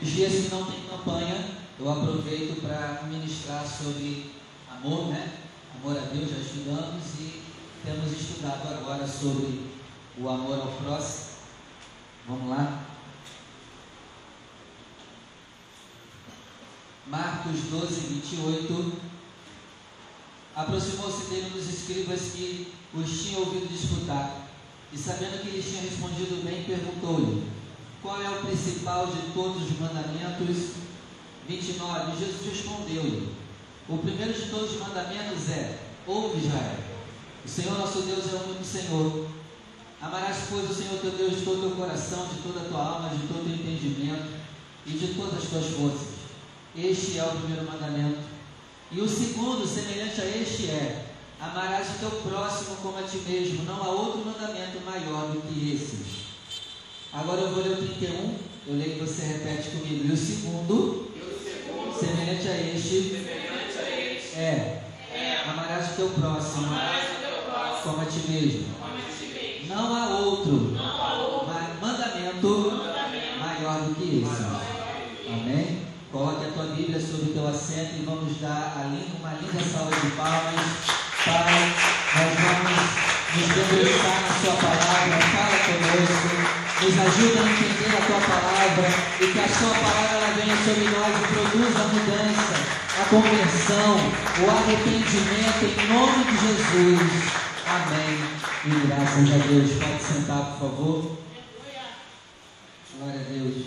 Os 0.00 0.08
dias 0.08 0.32
que 0.32 0.54
não 0.54 0.64
tem 0.64 0.80
campanha, 0.88 1.58
eu 1.78 1.90
aproveito 1.90 2.60
para 2.62 3.02
ministrar 3.08 3.66
sobre 3.66 4.30
amor, 4.70 5.08
né? 5.08 5.38
Amor 5.74 5.98
a 5.98 6.02
Deus, 6.02 6.30
já 6.30 6.38
estudamos 6.38 7.04
e 7.18 7.42
temos 7.84 8.12
estudado 8.12 8.68
agora 8.68 9.06
sobre 9.08 9.60
o 10.16 10.28
amor 10.28 10.60
ao 10.60 10.68
próximo. 10.68 11.28
Vamos 12.28 12.48
lá? 12.48 12.84
Marcos 17.08 17.60
12, 17.70 18.00
28. 18.00 18.92
Aproximou-se 20.54 21.26
dele 21.30 21.46
um 21.46 21.56
dos 21.58 21.68
escribas 21.68 22.20
que 22.34 22.72
os 22.94 23.22
tinham 23.22 23.40
ouvido 23.40 23.68
disputar, 23.68 24.48
e 24.92 24.96
sabendo 24.96 25.42
que 25.42 25.48
eles 25.48 25.64
tinham 25.64 25.82
respondido 25.82 26.44
bem, 26.44 26.64
perguntou-lhe: 26.64 27.57
Qual 28.02 28.22
é 28.22 28.30
o 28.30 28.46
principal 28.46 29.06
de 29.06 29.32
todos 29.32 29.62
os 29.62 29.78
mandamentos? 29.78 30.76
29. 31.48 32.18
Jesus 32.18 32.46
respondeu-lhe: 32.46 33.34
O 33.88 33.98
primeiro 33.98 34.32
de 34.32 34.50
todos 34.50 34.72
os 34.72 34.80
mandamentos 34.80 35.48
é: 35.48 35.78
Ouve 36.06 36.38
Israel, 36.38 36.76
o 37.44 37.48
Senhor 37.48 37.78
nosso 37.78 38.02
Deus 38.02 38.32
é 38.32 38.36
o 38.36 38.50
único 38.50 38.64
Senhor. 38.64 39.26
Amarás, 40.00 40.36
pois, 40.48 40.70
o 40.70 40.74
Senhor 40.74 41.00
teu 41.00 41.10
Deus 41.10 41.38
de 41.38 41.44
todo 41.44 41.58
o 41.58 41.60
teu 41.62 41.70
coração, 41.72 42.28
de 42.28 42.40
toda 42.40 42.60
a 42.60 42.68
tua 42.68 42.80
alma, 42.80 43.08
de 43.08 43.26
todo 43.26 43.40
o 43.40 43.44
teu 43.44 43.54
entendimento 43.54 44.28
e 44.86 44.90
de 44.90 45.14
todas 45.14 45.42
as 45.42 45.48
tuas 45.48 45.66
forças. 45.66 46.18
Este 46.76 47.18
é 47.18 47.24
o 47.24 47.30
primeiro 47.30 47.64
mandamento. 47.64 48.20
E 48.92 49.00
o 49.00 49.08
segundo, 49.08 49.66
semelhante 49.66 50.20
a 50.20 50.24
este, 50.24 50.66
é: 50.66 51.06
Amarás 51.40 51.88
o 51.88 51.98
teu 51.98 52.10
próximo 52.10 52.76
como 52.76 52.98
a 52.98 53.02
ti 53.02 53.18
mesmo. 53.26 53.64
Não 53.64 53.82
há 53.82 53.88
outro 53.88 54.24
mandamento 54.24 54.80
maior 54.84 55.32
do 55.32 55.40
que 55.42 55.74
esse. 55.74 56.27
Agora 57.12 57.40
eu 57.40 57.54
vou 57.54 57.62
ler 57.62 57.72
o 57.72 57.76
31, 57.76 58.34
eu 58.66 58.76
leio 58.76 58.96
e 58.96 59.00
você 59.00 59.22
repete 59.26 59.70
comigo. 59.70 60.06
E 60.06 60.12
o 60.12 60.16
segundo, 60.16 61.10
semelhante 61.98 62.48
a 62.48 62.56
este, 62.74 63.26
é: 64.36 64.82
Amarás 65.48 65.92
o 65.92 65.96
teu 65.96 66.08
próximo 66.10 66.68
como 67.82 68.02
a 68.02 68.04
ti 68.04 68.24
mesmo. 68.28 68.66
Não 69.68 69.96
há 69.96 70.18
outro 70.18 70.76
mandamento 71.80 72.72
maior 73.40 73.80
do 73.82 73.94
que 73.94 74.22
esse. 74.22 74.42
Amém? 75.28 75.78
Coloque 76.12 76.46
a 76.46 76.50
tua 76.52 76.74
Bíblia 76.74 77.00
sobre 77.00 77.30
o 77.30 77.34
teu 77.34 77.48
assento 77.48 77.96
e 77.98 78.04
vamos 78.04 78.38
dar 78.40 78.86
uma 79.20 79.32
linda 79.34 79.64
salva 79.64 79.94
de 79.94 80.10
palmas. 80.12 80.98
Pai, 81.24 81.74
nós 82.14 82.32
vamos 82.40 83.08
nos 83.34 83.48
debruçar 83.54 84.22
na 84.22 84.32
Sua 84.40 84.54
palavra. 84.56 85.18
Fala 85.20 85.58
conosco. 85.66 86.37
Nos 86.80 86.96
ajuda 86.96 87.40
a 87.40 87.50
entender 87.50 87.96
a 87.96 88.06
Tua 88.06 88.20
palavra 88.20 88.88
e 89.20 89.32
que 89.32 89.40
a 89.40 89.48
Sua 89.48 89.74
palavra 89.74 90.32
venha 90.36 90.56
sobre 90.56 90.84
nós 90.84 91.12
e 91.12 91.26
produza 91.26 91.80
a 91.80 91.88
mudança, 91.88 92.54
a 93.00 93.04
conversão, 93.10 93.96
o 94.38 94.50
arrependimento 94.50 95.64
em 95.64 95.88
nome 95.92 96.24
de 96.24 96.36
Jesus. 96.46 97.32
Amém. 97.66 98.38
E 98.64 98.86
graças 98.86 99.32
a 99.32 99.46
Deus. 99.46 99.70
Pode 99.82 100.02
sentar, 100.04 100.52
por 100.52 100.60
favor. 100.60 101.18
Glória 102.96 103.20
a 103.20 103.24
Deus. 103.24 103.64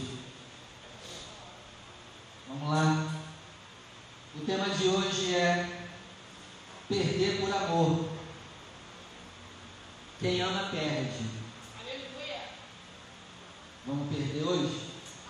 Vamos 2.48 2.70
lá. 2.70 3.08
O 4.36 4.40
tema 4.46 4.70
de 4.70 4.88
hoje 4.88 5.36
é 5.36 5.68
perder 6.88 7.42
por 7.42 7.54
amor. 7.54 8.06
Quem 10.22 10.42
ama 10.42 10.70
perde. 10.72 11.41
Vamos 13.86 14.16
perder 14.16 14.44
hoje? 14.44 14.80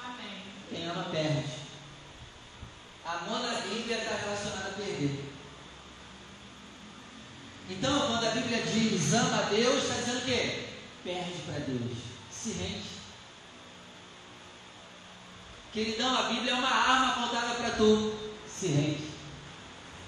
Amém. 0.03 0.43
Quem 0.69 0.85
ama 0.85 1.05
perde. 1.05 1.45
Amor 3.05 3.39
na 3.39 3.61
Bíblia 3.61 3.97
está 3.97 4.15
relacionado 4.15 4.67
a 4.67 4.73
perder. 4.73 5.23
Então, 7.69 8.07
quando 8.07 8.27
a 8.27 8.31
Bíblia 8.31 8.61
diz 8.63 9.13
ama 9.13 9.37
a 9.37 9.41
Deus, 9.43 9.83
está 9.83 9.95
dizendo 9.95 10.19
o 10.19 10.25
quê? 10.25 10.65
Perde 11.03 11.41
para 11.45 11.59
Deus. 11.59 11.97
Se 12.29 12.51
rende. 12.51 12.89
Queridão, 15.71 16.17
a 16.17 16.23
Bíblia 16.23 16.51
é 16.51 16.55
uma 16.55 16.69
arma 16.69 17.07
apontada 17.13 17.55
para 17.55 17.71
tu. 17.71 18.13
Se 18.47 18.67
rende. 18.67 19.11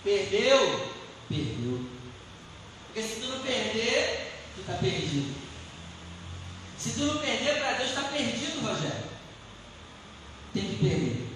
Perdeu? 0.03 0.91
Perdeu. 1.29 1.85
Porque 2.87 3.01
se 3.01 3.21
tu 3.21 3.27
não 3.27 3.39
perder, 3.39 4.33
tu 4.53 4.61
está 4.61 4.73
perdido. 4.73 5.42
Se 6.83 6.91
tu 6.95 7.05
não 7.05 7.17
perder 7.19 7.59
para 7.59 7.77
Deus, 7.77 7.91
está 7.91 8.01
perdido, 8.09 8.59
Rogério. 8.59 9.05
Tem 10.53 10.63
que 10.67 10.83
perder. 10.83 11.29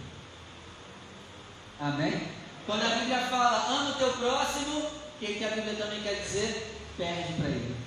Amém? 1.80 2.28
Quando 2.66 2.84
a 2.84 2.96
Bíblia 2.96 3.28
fala, 3.30 3.66
ama 3.69 3.91
o 3.91 3.94
teu 3.94 4.12
próximo, 4.12 4.80
o 4.80 5.19
que, 5.22 5.36
que 5.36 5.46
a 5.46 5.52
Bíblia 5.52 5.75
também 5.75 6.02
quer 6.02 6.16
dizer? 6.16 6.78
Perde 6.97 7.31
para 7.36 7.47
ele. 7.47 7.78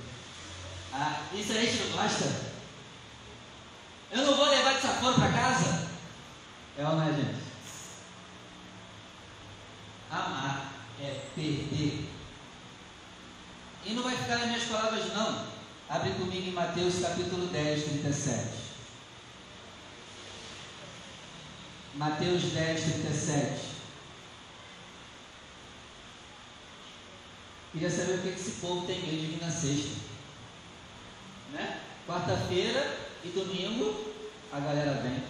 Ah, 0.95 1.21
isso 1.35 1.53
a 1.53 1.57
gente 1.57 1.83
não 1.83 1.99
gosta? 1.99 2.51
Eu 4.11 4.25
não 4.25 4.37
vou 4.37 4.49
levar 4.49 4.77
desaforo 4.77 5.17
para 5.17 5.31
casa? 5.31 5.89
É 6.79 6.87
ou 6.87 6.97
não 6.97 7.03
é, 7.03 7.13
gente? 7.13 7.45
Amar 10.11 10.73
é 10.99 11.21
perder. 11.35 12.09
E 13.85 13.93
não 13.93 14.03
vai 14.03 14.17
ficar 14.17 14.39
nas 14.39 14.47
minhas 14.47 14.65
palavras, 14.65 15.13
não. 15.13 15.50
Abre 15.91 16.11
comigo 16.11 16.49
em 16.49 16.53
Mateus 16.53 17.01
capítulo 17.01 17.49
10, 17.49 17.83
37. 17.83 18.49
Mateus 21.97 22.43
10, 22.43 22.81
37. 22.81 23.61
Queria 27.73 27.91
saber 27.91 28.15
o 28.15 28.23
que 28.23 28.29
esse 28.29 28.53
povo 28.61 28.87
tem 28.87 29.01
medo 29.01 29.19
de 29.19 29.27
vir 29.27 29.41
na 29.45 29.51
sexta. 29.51 29.97
Né? 31.55 31.81
Quarta-feira 32.07 32.97
e 33.25 33.29
domingo 33.31 34.15
a 34.53 34.61
galera 34.61 35.03
vem. 35.03 35.25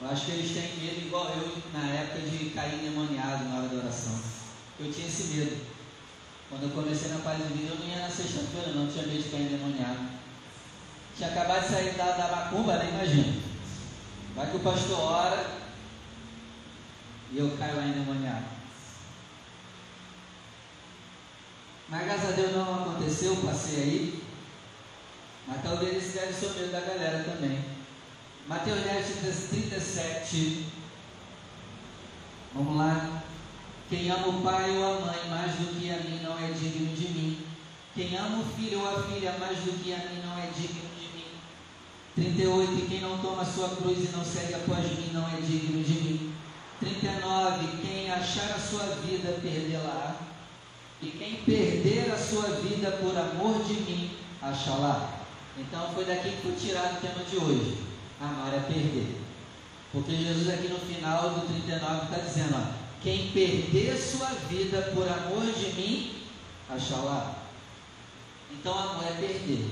Eu 0.00 0.10
acho 0.10 0.24
que 0.26 0.32
eles 0.32 0.52
têm 0.52 0.84
medo 0.84 1.06
igual 1.06 1.28
eu 1.28 1.62
na 1.72 1.88
época 1.90 2.22
de 2.22 2.50
cair 2.50 2.74
endemoniado 2.74 3.44
na 3.44 3.58
hora 3.58 3.68
da 3.68 3.76
oração. 3.76 4.20
Eu 4.80 4.92
tinha 4.92 5.06
esse 5.06 5.34
medo. 5.34 5.75
Quando 6.48 6.62
eu 6.62 6.70
comecei 6.70 7.10
na 7.10 7.18
paz 7.18 7.38
de 7.38 7.54
vida, 7.54 7.74
eu 7.74 7.78
não 7.78 7.86
ia 7.86 8.02
na 8.02 8.10
sexta-feira, 8.10 8.72
não 8.72 8.86
tinha 8.86 9.06
medo 9.06 9.22
de 9.22 9.28
cair 9.28 9.42
endemoniado. 9.42 10.08
Tinha 11.16 11.30
acabado 11.30 11.62
de 11.62 11.68
sair 11.68 11.94
da, 11.94 12.12
da 12.12 12.28
macumba, 12.28 12.76
né? 12.76 12.90
Imagina. 12.90 13.42
Vai 14.34 14.50
que 14.50 14.56
o 14.56 14.60
pastor 14.60 14.98
ora 15.00 15.46
e 17.32 17.38
eu 17.38 17.56
caio 17.58 17.76
lá 17.76 17.86
endemoniado. 17.86 18.44
Mas 21.88 22.04
graças 22.04 22.28
a 22.30 22.32
Deus 22.32 22.52
não 22.52 22.82
aconteceu, 22.82 23.36
passei 23.36 23.82
aí. 23.82 24.22
Mas 25.46 25.62
talvez 25.62 25.96
esse 25.96 26.18
deve 26.18 26.32
ser 26.32 26.46
o 26.46 26.54
medo 26.54 26.72
da 26.72 26.80
galera 26.80 27.24
também. 27.24 27.64
Mateus 28.48 28.80
10, 28.80 29.06
37. 29.50 30.66
Vamos 32.54 32.76
lá. 32.76 33.22
Quem 33.88 34.10
ama 34.10 34.28
o 34.28 34.42
pai 34.42 34.76
ou 34.76 34.84
a 34.84 35.00
mãe 35.00 35.30
mais 35.30 35.52
do 35.52 35.78
que 35.78 35.90
a 35.90 35.96
mim 35.98 36.20
não 36.22 36.36
é 36.36 36.50
digno 36.50 36.94
de 36.96 37.08
mim. 37.08 37.38
Quem 37.94 38.16
ama 38.16 38.40
o 38.40 38.44
filho 38.44 38.80
ou 38.80 38.88
a 38.88 39.02
filha 39.04 39.36
mais 39.38 39.58
do 39.58 39.82
que 39.82 39.92
a 39.92 39.98
mim 39.98 40.22
não 40.26 40.36
é 40.36 40.46
digno 40.46 40.90
de 40.98 41.06
mim. 41.14 41.26
38. 42.16 42.72
E 42.72 42.86
quem 42.88 43.00
não 43.00 43.18
toma 43.18 43.42
a 43.42 43.46
sua 43.46 43.68
cruz 43.76 43.98
e 43.98 44.16
não 44.16 44.24
segue 44.24 44.54
após 44.54 44.84
mim 44.84 45.10
não 45.12 45.26
é 45.28 45.40
digno 45.40 45.84
de 45.84 45.92
mim. 45.92 46.34
39. 46.80 47.76
Quem 47.80 48.10
achar 48.10 48.50
a 48.56 48.58
sua 48.58 48.84
vida, 49.06 49.38
perdê-la. 49.40 50.16
E 51.00 51.06
quem 51.06 51.36
perder 51.36 52.10
a 52.12 52.18
sua 52.18 52.48
vida 52.60 52.90
por 52.90 53.16
amor 53.16 53.62
de 53.64 53.74
mim, 53.74 54.10
achará. 54.42 55.10
Então 55.56 55.92
foi 55.94 56.04
daqui 56.04 56.30
que 56.30 56.42
foi 56.42 56.56
tirado 56.56 56.96
o 56.96 57.00
tema 57.00 57.22
de 57.22 57.36
hoje. 57.36 57.78
Amar 58.20 58.52
é 58.52 58.60
perder. 58.60 59.20
Porque 59.92 60.16
Jesus 60.16 60.48
aqui 60.48 60.68
no 60.68 60.78
final 60.78 61.30
do 61.30 61.46
39 61.46 62.04
está 62.04 62.18
dizendo, 62.18 62.56
ó, 62.56 62.85
quem 63.06 63.30
perder 63.30 63.96
sua 63.96 64.30
vida 64.48 64.90
por 64.92 65.06
amor 65.06 65.52
de 65.52 65.72
mim, 65.80 66.24
achará. 66.68 67.36
Então 68.50 68.76
amor 68.76 69.04
é 69.04 69.12
perder. 69.12 69.70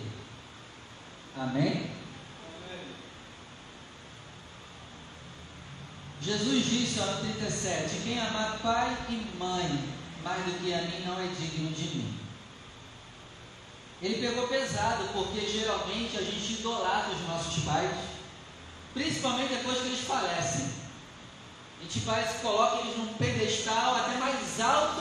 Amém? 1.37 1.91
Jesus 6.23 6.65
disse 6.65 7.01
ó, 7.01 7.07
no 7.07 7.23
37, 7.23 8.03
quem 8.05 8.21
amar 8.21 8.61
pai 8.63 8.97
e 9.09 9.37
mãe 9.37 9.85
mais 10.23 10.45
do 10.45 10.61
que 10.61 10.73
a 10.73 10.83
mim 10.83 11.05
não 11.05 11.19
é 11.19 11.27
digno 11.27 11.73
de 11.73 11.97
mim. 11.97 12.19
Ele 14.01 14.29
pegou 14.29 14.47
pesado, 14.47 15.09
porque 15.13 15.41
geralmente 15.41 16.17
a 16.17 16.23
gente 16.23 16.53
idolatra 16.61 17.13
os 17.13 17.27
nossos 17.27 17.65
pais 17.65 17.91
principalmente 18.93 19.55
depois 19.55 19.81
que 19.81 19.87
eles 19.87 20.01
falecem. 20.03 20.84
Gente 21.85 22.01
parece 22.07 22.37
que 22.37 22.41
coloca 22.41 22.81
eles 22.81 22.97
num 22.97 23.13
pedestal 23.15 23.95
até 23.97 24.17
mais 24.17 24.59
alto 24.59 25.01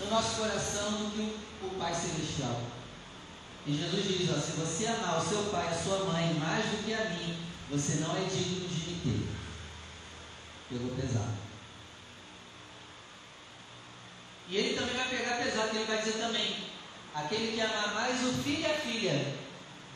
no 0.00 0.10
nosso 0.10 0.36
coração 0.36 0.90
do 0.92 1.10
que 1.12 1.20
o, 1.20 1.66
o 1.66 1.78
Pai 1.78 1.94
Celestial. 1.94 2.62
E 3.66 3.76
Jesus 3.76 4.04
diz: 4.04 4.30
ó, 4.30 4.40
se 4.40 4.52
você 4.52 4.86
amar 4.86 5.18
o 5.18 5.28
seu 5.28 5.42
pai 5.50 5.66
e 5.66 5.74
a 5.74 5.78
sua 5.78 6.04
mãe 6.04 6.32
mais 6.34 6.64
do 6.64 6.84
que 6.84 6.94
a 6.94 7.10
mim, 7.10 7.36
você 7.70 7.96
não 7.96 8.16
é 8.16 8.20
digno 8.20 8.66
de 8.66 8.90
me 8.90 9.00
ter. 9.00 9.28
Pegou 10.70 10.96
pesado. 10.96 11.34
E 14.48 14.56
ele 14.56 14.78
também 14.78 14.96
vai 14.96 15.08
pegar 15.08 15.36
pesado, 15.36 15.76
ele 15.76 15.84
vai 15.84 15.98
dizer 15.98 16.18
também: 16.18 16.64
aquele 17.14 17.52
que 17.52 17.60
amar 17.60 17.94
mais 17.94 18.24
o 18.24 18.32
filho 18.42 18.62
e 18.62 18.66
a 18.66 18.74
filha 18.74 19.34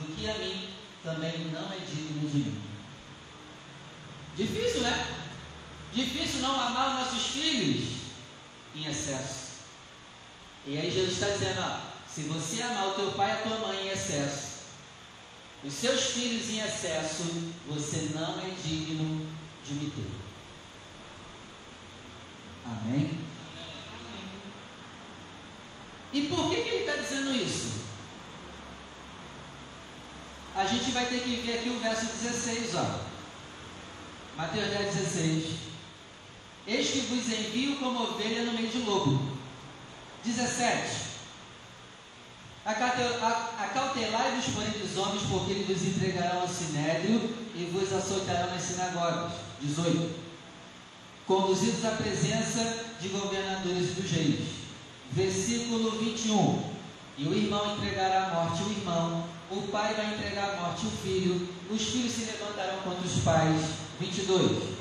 do 0.01 0.15
que 0.15 0.29
a 0.29 0.35
mim, 0.35 0.69
também 1.03 1.51
não 1.51 1.73
é 1.73 1.79
digno 1.79 2.29
de 2.29 2.39
mim. 2.39 2.63
Difícil, 4.37 4.83
né? 4.83 5.20
Difícil 5.93 6.41
não 6.41 6.61
amar 6.61 6.89
os 6.89 7.07
nossos 7.07 7.27
filhos 7.29 8.01
em 8.75 8.87
excesso. 8.87 9.51
E 10.67 10.79
aí 10.79 10.91
Jesus 10.91 11.15
está 11.15 11.29
dizendo, 11.31 11.61
ó, 11.61 11.81
se 12.09 12.23
você 12.23 12.63
amar 12.63 12.89
o 12.89 12.95
teu 12.95 13.13
pai 13.13 13.31
e 13.31 13.33
a 13.33 13.43
tua 13.43 13.59
mãe 13.59 13.87
em 13.87 13.91
excesso, 13.91 14.51
os 15.65 15.73
seus 15.73 16.01
filhos 16.11 16.49
em 16.51 16.61
excesso, 16.61 17.25
você 17.67 18.11
não 18.15 18.39
é 18.41 18.51
digno 18.63 19.27
de 19.67 19.75
me 19.75 19.91
ter. 19.91 20.11
Amém? 22.67 23.19
E 26.13 26.23
por 26.23 26.51
que, 26.51 26.63
que 26.63 26.69
ele 26.69 26.85
está 26.85 26.97
dizendo 27.03 27.35
isso? 27.35 27.81
A 30.55 30.65
gente 30.65 30.91
vai 30.91 31.07
ter 31.07 31.23
que 31.23 31.37
ver 31.37 31.59
aqui 31.59 31.69
o 31.71 31.79
verso 31.79 32.07
16, 32.07 32.75
ó. 32.75 33.01
Mateus 34.37 34.71
10, 34.71 34.95
16. 34.95 35.70
Eis 36.67 36.91
que 36.91 37.01
vos 37.01 37.27
envio 37.27 37.77
como 37.77 38.03
ovelha 38.03 38.45
no 38.45 38.53
meio 38.53 38.69
de 38.69 38.79
lobo. 38.79 39.21
17. 40.25 41.11
Acautelai-vos, 42.65 44.45
porém, 44.55 44.71
dos 44.71 44.97
homens, 44.99 45.23
porque 45.31 45.53
eles 45.53 45.67
vos 45.67 45.89
entregarão 45.89 46.43
ao 46.43 46.49
sinédrio 46.49 47.35
e 47.55 47.71
vos 47.73 47.93
açoitarão 47.93 48.51
nas 48.51 48.63
sinagogas. 48.63 49.33
18. 49.63 50.15
Conduzidos 51.27 51.85
à 51.85 51.91
presença 51.93 52.87
de 53.01 53.09
governadores 53.09 53.91
e 53.91 54.01
dos 54.01 54.11
reis. 54.11 54.41
Versículo 55.13 55.99
21. 55.99 56.71
E 57.19 57.25
o 57.25 57.35
irmão 57.35 57.77
entregará 57.77 58.27
à 58.27 58.35
morte 58.35 58.63
o 58.63 58.71
irmão, 58.71 59.25
o 59.51 59.63
pai 59.63 59.95
vai 59.95 60.15
entregar 60.15 60.55
à 60.55 60.61
morte 60.61 60.87
o 60.87 60.91
filho, 60.91 61.49
os 61.71 61.83
filhos 61.83 62.13
se 62.13 62.25
levantarão 62.25 62.79
contra 62.83 63.07
os 63.07 63.23
pais. 63.23 63.61
22. 64.01 64.80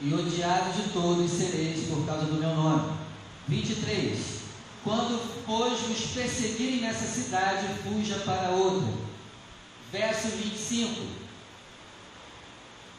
E 0.00 0.12
odiados 0.12 0.76
de 0.76 0.90
todos 0.90 1.30
sereis 1.30 1.88
por 1.88 2.04
causa 2.06 2.26
do 2.26 2.34
meu 2.34 2.54
nome. 2.54 2.92
23. 3.48 4.18
Quando, 4.82 5.44
pois, 5.46 5.80
vos 5.80 6.06
perseguirem 6.12 6.82
nessa 6.82 7.06
cidade, 7.06 7.66
fuja 7.82 8.16
para 8.20 8.50
outra. 8.50 8.92
Verso 9.90 10.28
25. 10.28 11.24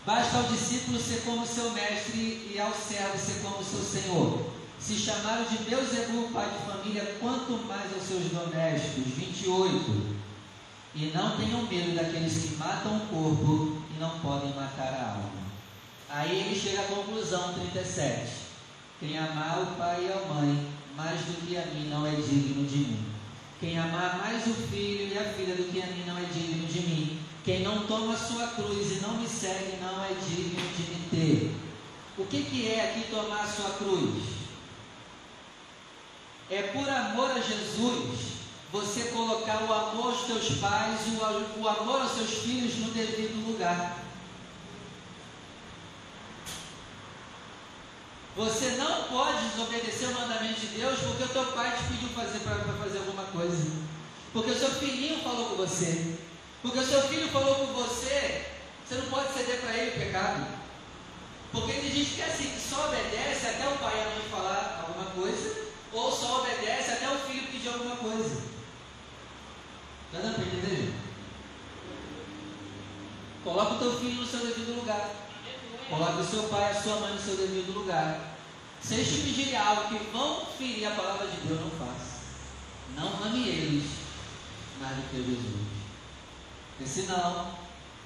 Basta 0.05 0.37
ao 0.37 0.43
discípulo 0.43 0.99
ser 0.99 1.21
como 1.25 1.45
seu 1.45 1.71
mestre 1.71 2.51
e 2.53 2.59
ao 2.59 2.71
servo 2.73 3.17
ser 3.17 3.41
como 3.41 3.63
seu 3.63 3.83
senhor. 3.83 4.49
Se 4.79 4.95
chamaram 4.95 5.45
de 5.45 5.57
Beuzebu, 5.57 6.29
pai 6.31 6.47
de 6.49 6.71
família, 6.71 7.17
quanto 7.19 7.53
mais 7.65 7.91
aos 7.93 8.03
seus 8.03 8.31
domésticos. 8.31 9.13
28. 9.15 10.15
E 10.95 11.11
não 11.13 11.37
tenham 11.37 11.63
medo 11.63 11.95
daqueles 11.95 12.33
que 12.33 12.55
matam 12.55 12.97
o 12.97 13.07
corpo 13.07 13.81
e 13.95 13.99
não 13.99 14.19
podem 14.19 14.53
matar 14.53 14.93
a 14.93 15.11
alma. 15.13 15.44
Aí 16.15 16.39
ele 16.39 16.57
chega 16.57 16.79
à 16.79 16.85
conclusão, 16.85 17.53
37. 17.55 18.31
Quem 19.01 19.17
amar 19.17 19.63
o 19.63 19.65
pai 19.77 20.05
e 20.05 20.13
a 20.13 20.33
mãe 20.33 20.65
mais 20.95 21.19
do 21.19 21.45
que 21.45 21.57
a 21.57 21.65
mim 21.65 21.89
não 21.89 22.07
é 22.07 22.11
digno 22.11 22.65
de 22.65 22.77
mim. 22.77 23.05
Quem 23.59 23.77
amar 23.77 24.19
mais 24.19 24.47
o 24.47 24.53
filho 24.53 25.13
e 25.13 25.17
a 25.17 25.33
filha 25.33 25.55
do 25.55 25.69
que 25.69 25.81
a 25.81 25.87
mim 25.87 26.05
não 26.07 26.17
é 26.17 26.21
digno 26.21 26.65
de 26.67 26.79
mim. 26.79 27.19
Quem 27.43 27.63
não 27.63 27.85
toma 27.85 28.13
a 28.13 28.17
sua 28.17 28.47
cruz 28.47 28.93
e 28.93 29.01
não 29.01 29.17
me 29.17 29.27
segue 29.27 29.77
não 29.81 30.05
é 30.05 30.13
digno 30.13 30.61
de 30.77 30.83
me 30.83 31.09
ter. 31.11 31.55
O 32.17 32.25
que, 32.25 32.43
que 32.43 32.71
é 32.71 32.91
aqui 32.91 33.11
tomar 33.11 33.41
a 33.41 33.47
sua 33.47 33.71
cruz? 33.71 34.23
É 36.49 36.61
por 36.61 36.87
amor 36.87 37.31
a 37.31 37.41
Jesus 37.41 38.35
você 38.71 39.09
colocar 39.09 39.63
o 39.63 39.73
amor 39.73 40.13
aos 40.13 40.21
teus 40.21 40.59
pais 40.59 41.01
e 41.07 41.59
o, 41.59 41.67
amor 41.67 42.03
aos 42.03 42.13
seus 42.13 42.35
filhos 42.35 42.77
no 42.77 42.91
devido 42.91 43.45
lugar. 43.45 44.04
Você 48.35 48.71
não 48.71 49.03
pode 49.03 49.47
desobedecer 49.49 50.09
o 50.09 50.13
mandamento 50.13 50.59
de 50.59 50.67
Deus 50.67 50.99
porque 50.99 51.23
o 51.23 51.29
teu 51.29 51.45
pai 51.53 51.77
te 51.77 51.83
pediu 51.83 52.09
fazer 52.09 52.39
para 52.39 52.73
fazer 52.73 52.97
alguma 52.97 53.23
coisa. 53.23 53.71
Porque 54.33 54.51
o 54.51 54.59
seu 54.59 54.71
filhinho 54.71 55.23
falou 55.23 55.51
com 55.51 55.55
você. 55.55 56.17
Porque 56.61 56.79
o 56.79 56.85
seu 56.85 57.01
filho 57.03 57.29
falou 57.29 57.55
com 57.55 57.73
você, 57.73 58.45
você 58.83 58.95
não 58.95 59.05
pode 59.05 59.31
ceder 59.33 59.61
para 59.61 59.77
ele 59.77 59.91
o 59.91 60.05
pecado. 60.05 60.47
Porque 61.51 61.73
tem 61.73 61.91
gente 61.91 62.15
que 62.15 62.21
é 62.21 62.25
assim, 62.25 62.51
só 62.59 62.87
obedece 62.87 63.47
até 63.47 63.67
o 63.69 63.77
pai 63.77 63.97
e 63.97 64.01
a 64.01 64.09
mãe 64.09 64.29
falar 64.29 64.85
alguma 64.85 65.11
coisa, 65.11 65.67
ou 65.93 66.11
só 66.11 66.41
obedece 66.41 66.91
até 66.91 67.09
o 67.09 67.19
filho 67.19 67.47
pedir 67.47 67.69
alguma 67.69 67.95
coisa. 67.95 68.41
Está 70.11 70.21
dando 70.21 70.35
para 70.35 70.43
entender? 70.43 70.93
Coloca 73.43 73.75
o 73.75 73.79
teu 73.79 73.99
filho 73.99 74.21
no 74.21 74.27
seu 74.27 74.39
devido 74.39 74.75
lugar. 74.75 75.09
Coloque 75.89 76.21
o 76.21 76.25
seu 76.25 76.43
pai 76.43 76.73
e 76.73 76.77
a 76.77 76.81
sua 76.81 76.99
mãe 76.99 77.13
no 77.13 77.21
seu 77.21 77.37
devido 77.37 77.73
lugar. 77.73 78.35
Se 78.81 78.95
eles 78.95 79.07
te 79.07 79.21
pedirem 79.21 79.57
algo 79.57 79.87
que 79.87 80.03
vão 80.11 80.45
ferir 80.57 80.85
a 80.85 80.91
palavra 80.91 81.27
de 81.27 81.37
Deus, 81.47 81.59
não 81.59 81.71
faça. 81.71 82.15
Não 82.95 83.23
ame 83.23 83.47
eles 83.47 83.83
mais 84.79 84.95
do 84.95 85.09
que 85.09 85.17
Jesus. 85.17 85.67
Porque 86.77 86.89
senão, 86.91 87.51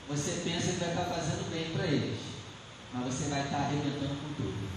você 0.07 0.41
pensa 0.43 0.73
que 0.73 0.79
vai 0.79 0.89
estar 0.89 1.05
fazendo 1.05 1.51
bem 1.51 1.71
para 1.71 1.85
eles. 1.85 2.19
Mas 2.93 3.13
você 3.13 3.29
vai 3.29 3.43
estar 3.43 3.57
arrebentando 3.57 4.15
com 4.15 4.33
tudo. 4.35 4.69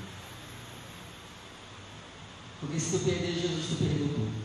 Porque 2.61 2.79
se 2.79 2.99
tu 2.99 3.05
perder 3.05 3.33
Jesus, 3.33 3.67
tu 3.69 3.77
perdeu 3.77 4.09
tudo. 4.09 4.43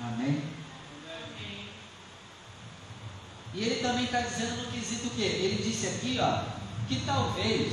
Amém? 0.00 0.42
E 3.54 3.62
ele 3.62 3.76
também 3.76 4.04
está 4.04 4.20
dizendo 4.20 4.62
no 4.62 4.72
quesito 4.72 5.06
o 5.06 5.10
quê? 5.10 5.22
Ele 5.22 5.62
disse 5.62 5.86
aqui, 5.86 6.18
ó, 6.20 6.42
que 6.88 7.04
talvez 7.06 7.72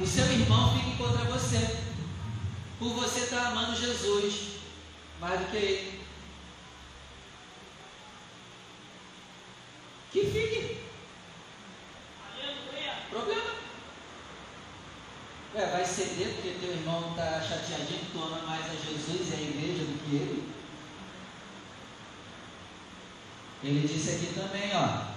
o 0.00 0.06
seu 0.06 0.24
irmão 0.32 0.78
fique 0.78 0.96
contra 0.96 1.24
você, 1.24 1.78
por 2.78 2.94
você 2.94 3.20
estar 3.24 3.40
tá 3.40 3.48
amando 3.48 3.74
Jesus 3.74 4.60
mais 5.20 5.40
do 5.40 5.46
que 5.46 5.56
ele. 5.56 6.00
Que 10.12 10.20
fique. 10.26 10.76
Problema. 13.10 13.50
Ué, 15.54 15.66
vai 15.66 15.84
ceder 15.84 16.34
porque 16.34 16.58
teu 16.60 16.70
irmão 16.70 17.10
está 17.10 17.40
chateadinho 17.40 18.00
que 18.00 18.12
tu 18.12 18.22
ama 18.22 18.42
mais 18.46 18.66
a 18.66 18.74
Jesus 18.74 19.30
e 19.30 19.34
a 19.34 19.40
igreja 19.40 19.84
do 19.84 20.04
que 20.04 20.16
ele. 20.16 20.55
Ele 23.62 23.86
disse 23.86 24.10
aqui 24.10 24.34
também, 24.34 24.70
ó. 24.74 25.16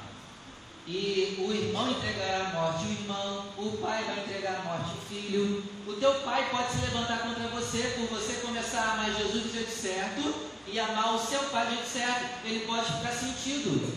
E 0.88 1.36
o 1.40 1.54
irmão 1.54 1.92
entregará 1.92 2.48
a 2.48 2.54
morte 2.54 2.86
o 2.86 2.92
irmão, 2.92 3.46
o 3.58 3.78
pai 3.78 4.04
vai 4.06 4.22
entregar 4.22 4.56
a 4.56 4.64
morte 4.64 4.98
o 4.98 5.02
filho. 5.02 5.64
O 5.86 5.94
teu 5.94 6.16
pai 6.22 6.50
pode 6.50 6.72
se 6.72 6.82
levantar 6.82 7.20
contra 7.20 7.48
você 7.50 7.96
por 7.96 8.08
você 8.08 8.42
começar 8.42 8.82
a 8.82 8.94
amar 8.94 9.14
Jesus 9.14 9.44
do 9.44 9.54
jeito 9.54 9.70
certo 9.70 10.34
e 10.66 10.80
amar 10.80 11.14
o 11.14 11.20
seu 11.20 11.44
pai 11.44 11.68
do 11.68 11.76
jeito 11.76 11.88
certo. 11.88 12.44
Ele 12.44 12.66
pode 12.66 12.92
ficar 12.92 13.12
sentido. 13.12 13.96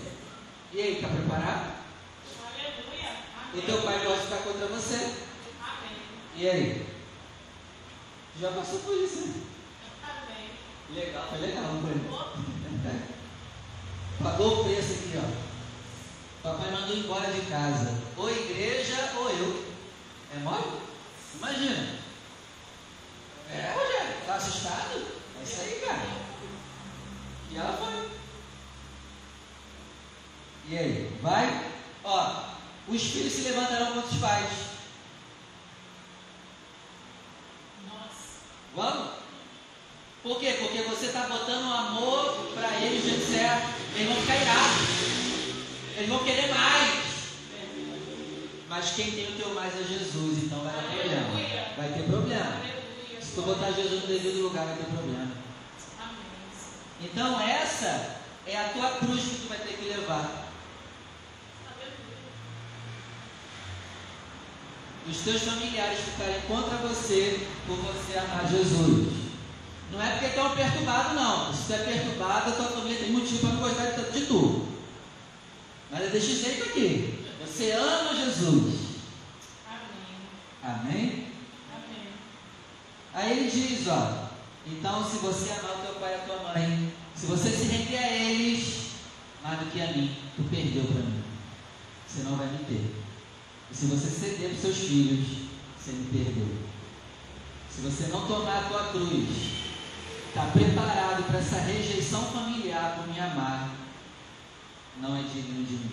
E 0.70 0.82
aí, 0.82 0.94
está 0.96 1.08
preparado? 1.08 1.72
Aleluia. 2.44 3.16
O 3.54 3.62
teu 3.62 3.82
pai 3.82 4.04
pode 4.04 4.20
ficar 4.20 4.38
contra 4.38 4.66
você. 4.66 4.96
Amém. 5.62 5.96
E 6.36 6.48
aí? 6.48 6.86
Já 8.38 8.50
passou 8.52 8.80
por 8.80 9.02
isso, 9.02 9.28
né? 9.28 9.34
Amém. 10.02 10.50
Legal, 10.94 11.26
foi 11.30 11.38
legal, 11.38 11.64
foi. 11.80 13.12
Pagou 14.22 14.60
o 14.60 14.64
preço 14.64 14.92
aqui, 14.92 15.18
ó. 15.18 15.42
Papai 16.42 16.70
mandou 16.70 16.96
embora 16.96 17.32
de 17.32 17.40
casa. 17.42 17.92
Ou 18.16 18.30
igreja 18.30 19.12
ou 19.16 19.30
eu. 19.30 19.72
É 20.34 20.38
mole? 20.38 20.80
Imagina. 21.36 21.98
É, 23.50 23.74
Rogério, 23.74 24.26
tá 24.26 24.34
assustado? 24.34 25.06
É 25.40 25.42
isso 25.42 25.60
aí, 25.60 25.82
cara. 25.84 26.06
E 27.50 27.56
ela 27.56 27.72
foi. 27.72 28.10
E 30.68 30.78
aí? 30.78 31.18
Vai? 31.20 31.72
Ó, 32.04 32.44
os 32.88 33.02
filhos 33.02 33.32
se 33.32 33.42
levantarão 33.42 33.92
contra 33.94 34.10
os 34.10 34.18
pais. 34.18 34.50
Nossa. 37.88 38.38
Vamos? 38.74 39.12
Por 40.22 40.38
quê? 40.38 40.56
Porque 40.60 40.82
você 40.82 41.06
está 41.06 41.26
botando 41.26 41.72
amor 41.72 42.52
para 42.54 42.80
eles 42.80 43.02
de 43.02 43.26
certo. 43.26 43.81
Eles 43.94 44.08
vão 44.08 44.20
ficar 44.20 44.36
irados. 44.36 44.88
Eles 45.96 46.08
vão 46.08 46.24
querer 46.24 46.48
mais. 46.54 47.12
Mas 48.68 48.90
quem 48.92 49.10
tem 49.10 49.28
o 49.28 49.36
teu 49.36 49.54
mais 49.54 49.74
é 49.74 49.84
Jesus, 49.84 50.44
então 50.44 50.60
vai 50.60 50.72
ter 50.72 50.98
problema. 50.98 51.28
Vai 51.76 51.88
ter 51.88 52.02
problema. 52.04 52.62
Se 53.20 53.34
tu 53.34 53.42
botar 53.42 53.70
Jesus 53.72 54.02
no 54.02 54.06
devido 54.06 54.42
lugar, 54.42 54.64
vai 54.64 54.76
ter 54.76 54.84
problema. 54.84 55.30
Então 57.02 57.40
essa 57.40 58.16
é 58.46 58.56
a 58.56 58.68
tua 58.70 58.90
cruz 58.92 59.22
que 59.22 59.40
tu 59.42 59.48
vai 59.48 59.58
ter 59.58 59.76
que 59.76 59.88
levar. 59.88 60.48
Os 65.06 65.16
teus 65.18 65.42
familiares 65.42 65.98
ficarem 65.98 66.40
contra 66.42 66.76
você 66.78 67.46
por 67.66 67.76
você 67.76 68.18
amar 68.18 68.48
Jesus. 68.48 69.21
Não 69.92 70.02
é 70.02 70.12
porque 70.12 70.26
estão 70.26 70.56
perturbados, 70.56 71.14
não. 71.14 71.52
Se 71.52 71.64
tu 71.66 71.72
é 71.74 71.78
perturbado, 71.78 72.50
a 72.50 72.54
tua 72.54 72.68
família 72.68 72.98
tem 72.98 73.12
motivo 73.12 73.40
para 73.40 73.50
não 73.50 73.60
gostar 73.60 73.90
de, 73.90 74.10
de 74.10 74.26
tu. 74.26 74.66
Mas 75.90 76.04
é 76.04 76.06
desse 76.08 76.42
jeito 76.42 76.64
aqui. 76.64 77.26
Você 77.44 77.72
ama 77.72 78.14
Jesus. 78.14 78.80
Amém. 79.68 80.64
Amém? 80.64 81.26
Amém. 81.76 82.08
Aí 83.12 83.38
ele 83.38 83.50
diz, 83.50 83.86
ó. 83.88 84.30
Então, 84.66 85.04
se 85.04 85.18
você 85.18 85.52
amar 85.52 85.76
o 85.76 85.86
teu 85.86 85.94
pai 85.96 86.12
e 86.12 86.14
a 86.14 86.18
tua 86.20 86.52
mãe, 86.54 86.92
se 87.14 87.26
você 87.26 87.50
se 87.50 87.64
render 87.64 87.98
a 87.98 88.12
eles, 88.12 88.92
mais 89.42 89.58
do 89.58 89.66
que 89.66 89.80
a 89.82 89.88
mim, 89.88 90.16
tu 90.36 90.44
perdeu 90.44 90.84
para 90.84 91.02
mim. 91.02 91.22
Você 92.08 92.22
não 92.22 92.36
vai 92.36 92.46
me 92.46 92.64
ter. 92.64 92.94
E 93.70 93.76
se 93.76 93.86
você 93.86 94.08
ceder 94.08 94.48
para 94.48 94.56
os 94.56 94.60
seus 94.60 94.78
filhos, 94.88 95.26
você 95.78 95.92
me 95.92 96.06
perdeu. 96.06 96.48
Se 97.70 97.82
você 97.82 98.06
não 98.06 98.26
tomar 98.26 98.58
a 98.58 98.68
tua 98.68 98.84
cruz, 98.92 99.61
está 100.32 100.46
preparado 100.46 101.24
para 101.24 101.38
essa 101.38 101.60
rejeição 101.60 102.22
familiar 102.22 102.96
por 102.96 103.06
me 103.06 103.20
amar, 103.20 103.68
não 104.96 105.14
é 105.14 105.22
digno 105.22 105.62
de 105.62 105.74
mim. 105.74 105.90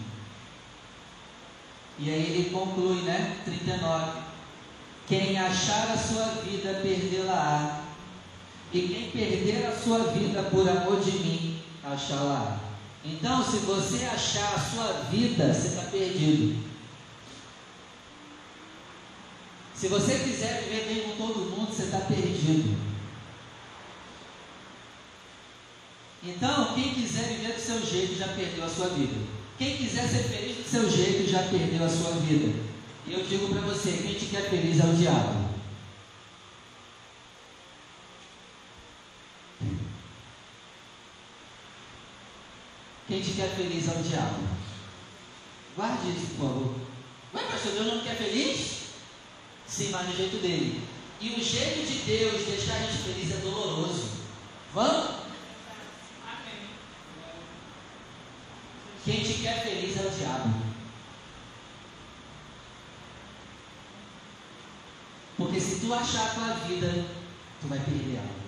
E 2.00 2.10
aí 2.10 2.22
ele 2.22 2.50
conclui, 2.50 3.02
né? 3.02 3.36
39. 3.44 4.22
Quem 5.10 5.38
achar 5.38 5.92
a 5.92 5.98
sua 5.98 6.24
vida, 6.44 6.80
perdê-la-á. 6.82 7.82
E 8.72 8.82
quem 8.82 9.12
perder 9.12 9.66
a 9.66 9.78
sua 9.78 10.14
vida 10.14 10.44
por 10.44 10.70
amor 10.70 11.02
de 11.02 11.12
mim, 11.12 11.62
achá-la. 11.84 12.60
Então, 13.04 13.44
se 13.44 13.58
você 13.58 14.06
achar 14.06 14.54
a 14.54 14.60
sua 14.60 14.94
vida, 15.10 15.54
você 15.54 15.68
está 15.68 15.82
perdido. 15.92 16.64
Se 19.76 19.90
você 19.90 20.20
quiser 20.20 20.64
viver 20.64 20.86
bem 20.86 21.10
com 21.10 21.28
todo 21.28 21.50
mundo, 21.50 21.74
você 21.74 21.84
está 21.84 22.00
perdido. 22.00 22.89
Então, 26.24 26.74
quem 26.76 26.94
quiser 26.94 27.30
viver 27.30 27.54
do 27.54 27.62
seu 27.62 27.86
jeito 27.86 28.18
já 28.18 28.28
perdeu 28.30 28.66
a 28.66 28.70
sua 28.70 28.90
vida. 28.90 29.16
Quem 29.58 29.78
quiser 29.78 30.08
ser 30.08 30.24
feliz 30.24 30.58
do 30.58 30.70
seu 30.70 30.90
jeito 30.90 31.30
já 31.30 31.44
perdeu 31.44 31.86
a 31.86 31.90
sua 31.90 32.12
vida. 32.12 32.54
E 33.08 33.14
eu 33.14 33.26
digo 33.26 33.50
para 33.50 33.62
você: 33.62 33.92
quem 33.92 34.14
te 34.14 34.26
quer 34.26 34.50
feliz 34.50 34.80
é 34.80 34.84
o 34.84 34.96
diabo. 34.96 35.50
Quem 43.08 43.22
te 43.22 43.32
quer 43.32 43.50
feliz 43.56 43.88
é 43.88 44.00
o 44.00 44.04
diabo. 44.04 44.60
Guarde 45.76 46.10
isso, 46.10 46.36
por 46.38 46.48
favor. 46.48 46.76
Mas, 47.34 47.46
pastor, 47.48 47.72
Deus 47.72 47.88
não 47.88 48.02
quer 48.02 48.16
feliz? 48.16 48.80
Sim, 49.68 49.90
mas 49.90 50.08
no 50.08 50.16
jeito 50.16 50.38
dele. 50.38 50.82
E 51.20 51.30
o 51.32 51.44
jeito 51.44 51.88
de 51.88 52.00
Deus 52.06 52.46
deixar 52.46 52.76
a 52.76 52.80
gente 52.80 53.04
feliz 53.04 53.32
é 53.32 53.38
doloroso. 53.38 54.10
Vamos? 54.76 55.10
Amém. 56.24 56.70
Quem 59.04 59.24
te 59.24 59.42
quer 59.42 59.64
feliz 59.64 59.98
é 59.98 60.08
o 60.08 60.09
Porque 65.38 65.60
se 65.60 65.80
tu 65.80 65.94
achar 65.94 66.26
a 66.26 66.34
tua 66.34 66.54
vida, 66.68 67.06
tu 67.62 67.68
vai 67.68 67.80
perder 67.80 68.18
ela. 68.18 68.40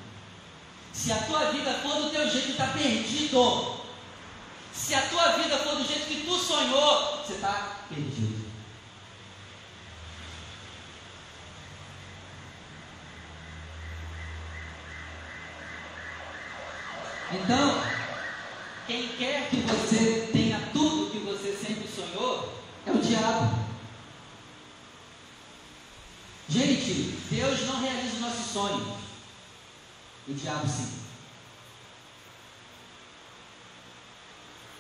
Se 0.92 1.12
a 1.12 1.18
tua 1.24 1.52
vida 1.52 1.74
for 1.76 2.02
do 2.02 2.10
teu 2.10 2.30
jeito, 2.30 2.52
está 2.52 2.68
perdido. 2.68 3.82
Se 4.74 4.94
a 4.94 5.02
tua 5.04 5.38
vida 5.38 5.58
for 5.58 5.78
do 5.78 5.88
jeito 5.88 6.06
que 6.06 6.26
tu 6.26 6.38
sonhou, 6.38 7.18
você 7.18 7.34
está 7.34 7.78
perdido. 7.88 8.52
Então, 17.34 17.82
quem 18.86 19.08
quer 19.18 19.50
que 19.50 19.62
você 19.62 20.30
tenha 20.34 20.60
tudo 20.74 21.12
que 21.12 21.20
você 21.20 21.54
sempre 21.56 21.88
sonhou 21.88 22.54
é 22.86 22.92
o 22.92 22.98
diabo. 22.98 23.62
Deus 26.94 27.62
não 27.68 27.82
realiza 27.82 28.16
os 28.16 28.22
nossos 28.22 28.52
sonhos. 28.52 28.98
O 30.28 30.34
diabo 30.34 30.68
sim. 30.68 31.02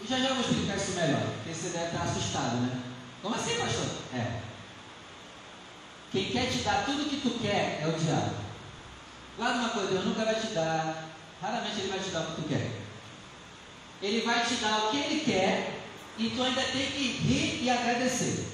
E 0.03 0.07
já 0.07 0.19
já 0.19 0.33
vou 0.33 0.41
explicar 0.41 0.77
isso 0.77 0.91
melhor, 0.91 1.21
porque 1.35 1.53
você 1.53 1.69
deve 1.69 1.85
estar 1.85 2.03
assustado, 2.03 2.55
né? 2.57 2.81
Como 3.21 3.35
assim, 3.35 3.57
pastor? 3.59 3.85
É. 4.13 4.41
Quem 6.11 6.31
quer 6.31 6.49
te 6.49 6.57
dar 6.59 6.85
tudo 6.85 7.09
que 7.09 7.21
tu 7.21 7.39
quer 7.39 7.81
é 7.83 7.87
o 7.87 7.99
diabo. 7.99 8.35
Guarda 9.37 9.59
uma 9.59 9.69
coisa, 9.69 9.91
Deus 9.91 10.05
nunca 10.05 10.25
vai 10.25 10.35
te 10.35 10.47
dar, 10.47 11.09
raramente 11.41 11.79
ele 11.79 11.89
vai 11.89 11.99
te 11.99 12.09
dar 12.09 12.21
o 12.21 12.25
que 12.27 12.41
tu 12.41 12.47
quer. 12.49 12.71
Ele 14.01 14.21
vai 14.21 14.45
te 14.45 14.55
dar 14.55 14.85
o 14.85 14.91
que 14.91 14.97
ele 14.97 15.23
quer 15.23 15.79
e 16.17 16.29
tu 16.29 16.43
ainda 16.43 16.61
tem 16.61 16.91
que 16.91 17.07
rir 17.23 17.63
e 17.63 17.69
agradecer. 17.69 18.51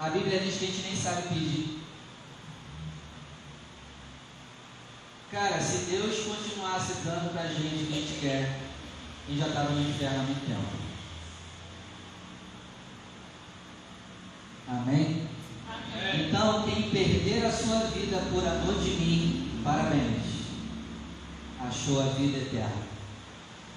A 0.00 0.08
Bíblia 0.08 0.40
diz 0.40 0.56
que 0.56 0.64
a 0.64 0.68
gente 0.68 0.82
nem 0.82 0.96
sabe 0.96 1.28
pedir. 1.28 1.78
Cara, 5.30 5.60
se 5.60 5.90
Deus 5.90 6.24
continuasse 6.24 7.02
dando 7.04 7.32
pra 7.32 7.46
gente 7.46 7.84
o 7.84 7.86
que 7.86 7.92
a 7.92 8.00
gente 8.00 8.20
quer, 8.20 8.60
a 9.26 9.30
gente 9.30 9.40
já 9.40 9.48
estava 9.48 9.70
no 9.70 9.90
inferno 9.90 10.20
há 10.20 10.22
muito 10.22 10.46
tempo. 10.46 10.90
Amém? 14.68 15.28
Amém. 15.68 16.28
Então, 16.28 16.62
quem 16.62 16.90
perder 16.90 17.44
a 17.44 17.52
sua 17.52 17.80
vida 17.88 18.16
por 18.32 18.46
amor 18.46 18.82
de 18.82 18.90
mim, 18.90 19.60
parabéns. 19.62 20.22
Achou 21.60 22.00
a 22.00 22.06
vida 22.14 22.38
eterna. 22.38 22.88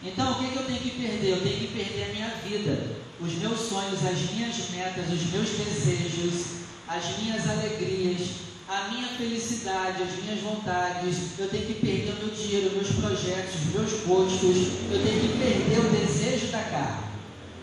Então, 0.01 0.32
o 0.32 0.36
que, 0.39 0.51
que 0.51 0.56
eu 0.56 0.65
tenho 0.65 0.80
que 0.80 0.92
perder? 0.92 1.32
Eu 1.32 1.42
tenho 1.42 1.60
que 1.60 1.68
perder 1.68 2.03
a 2.03 2.13
minha 2.13 2.30
vida, 2.30 3.02
os 3.24 3.34
meus 3.36 3.60
sonhos, 3.70 4.06
as 4.06 4.32
minhas 4.32 4.70
metas, 4.70 5.10
os 5.10 5.32
meus 5.32 5.50
desejos, 5.50 6.46
as 6.88 7.18
minhas 7.20 7.50
alegrias, 7.50 8.30
a 8.68 8.89
minha 8.89 9.08
felicidade, 9.08 10.03
as 10.03 10.24
minhas 10.24 10.42
vontades. 10.42 11.39
Eu 11.39 11.50
tenho 11.50 11.65
que 11.65 11.75
perder 11.75 12.12
o 12.12 12.25
meu 12.25 12.36
dinheiro, 12.36 12.75
meus 12.75 12.92
projetos, 12.92 13.56
os 13.56 13.74
meus 13.74 13.92
gostos. 14.06 14.58
Eu 14.92 15.01
tenho 15.01 15.22
que 15.22 15.38
perder 15.38 15.80
o 15.80 15.89
desejo 15.89 16.48
da 16.48 16.63
carne. 16.63 17.03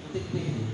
Eu 0.07 0.13
tenho 0.13 0.25
que 0.25 0.31
perder. 0.31 0.71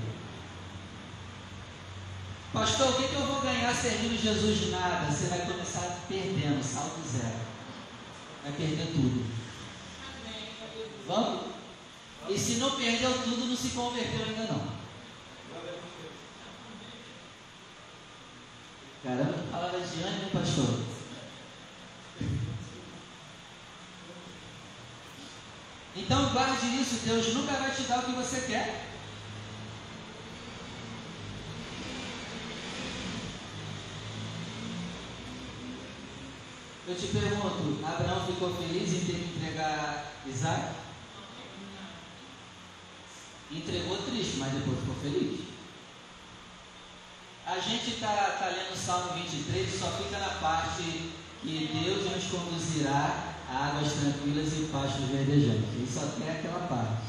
Pastor, 2.53 2.89
o 2.89 2.93
que, 2.93 3.07
que 3.09 3.15
eu 3.15 3.27
vou 3.27 3.41
ganhar 3.41 3.75
servindo 3.75 4.21
Jesus? 4.21 4.71
Nada. 4.71 5.11
Você 5.11 5.27
vai 5.27 5.39
começar 5.39 5.99
perdendo, 6.07 6.63
salto 6.63 7.01
zero. 7.05 7.35
Vai 8.41 8.53
perder 8.53 8.87
tudo. 8.93 9.25
Vamos? 11.05 11.57
E 12.29 12.37
se 12.37 12.55
não 12.55 12.71
perdeu 12.71 13.13
tudo, 13.23 13.47
não 13.47 13.55
se 13.55 13.69
converteu 13.69 14.25
ainda 14.25 14.51
não. 14.51 14.76
Caramba, 19.03 19.33
que 19.33 19.51
palavra 19.51 19.79
de 19.79 20.03
ânimo, 20.03 20.31
pastor. 20.31 20.79
Então 25.95 26.29
guarde 26.31 26.81
isso, 26.81 27.05
Deus 27.05 27.33
nunca 27.33 27.53
vai 27.53 27.71
te 27.71 27.83
dar 27.83 27.99
o 27.99 28.03
que 28.03 28.11
você 28.11 28.41
quer. 28.41 28.87
Eu 36.87 36.95
te 36.95 37.07
pergunto, 37.07 37.85
Abraão 37.85 38.25
ficou 38.25 38.55
feliz 38.55 38.93
em 38.93 39.05
ter 39.05 39.15
que 39.15 39.37
entregar 39.37 40.13
Isaac? 40.25 40.75
Entregou 43.51 43.97
triste, 43.97 44.37
mas 44.37 44.53
depois 44.53 44.79
ficou 44.79 44.95
feliz. 44.95 45.56
A 47.47 47.59
gente 47.59 47.91
está 47.91 48.35
tá 48.37 48.47
lendo 48.47 48.73
o 48.73 48.77
Salmo 48.77 49.13
23 49.13 49.73
e 49.73 49.79
só 49.79 49.89
fica 49.91 50.19
na 50.19 50.31
parte 50.31 50.83
que 51.41 51.81
Deus 51.81 52.11
nos 52.11 52.25
conduzirá 52.25 53.35
a 53.49 53.67
águas 53.69 53.93
tranquilas 53.93 54.51
e 54.51 54.69
pastos 54.69 55.05
verdejantes. 55.05 55.93
Só 55.93 56.07
tem 56.19 56.29
aquela 56.29 56.67
parte. 56.67 57.07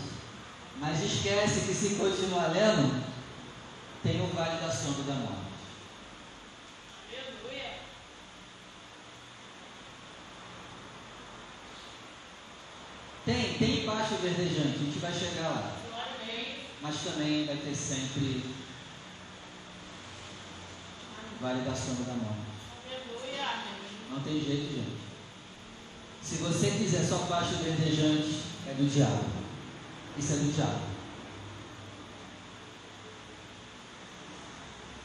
Mas 0.79 1.03
esquece 1.03 1.67
que 1.67 1.75
se 1.75 1.97
continuar 1.97 2.53
lendo, 2.53 3.05
tem 4.05 4.21
o 4.23 4.29
vale 4.29 4.61
da 4.61 4.71
sombra 4.71 5.03
da 5.03 5.15
morte. 5.15 5.49
Aleluia. 7.11 7.79
Tem, 13.27 13.55
tem 13.55 13.85
pasto 13.85 14.23
verdejante, 14.23 14.77
a 14.77 14.85
gente 14.85 14.99
vai 15.01 15.13
chegar 15.13 15.49
lá. 15.49 15.77
Mas 16.81 16.97
também 16.99 17.45
vai 17.45 17.57
ter 17.57 17.75
sempre 17.75 18.45
vale 21.41 21.63
da 21.63 21.75
sombra 21.75 22.05
da 22.05 22.15
morte. 22.15 22.49
Não 24.11 24.21
tem 24.21 24.41
jeito, 24.41 24.75
gente. 24.75 24.99
Se 26.23 26.37
você 26.37 26.71
quiser 26.71 27.05
só 27.05 27.19
baixo 27.19 27.57
verdejante, 27.63 28.43
é 28.67 28.75
do 28.75 28.89
diabo. 28.91 29.25
Isso 30.19 30.33
é 30.33 30.37
do 30.37 30.53
diabo. 30.53 30.89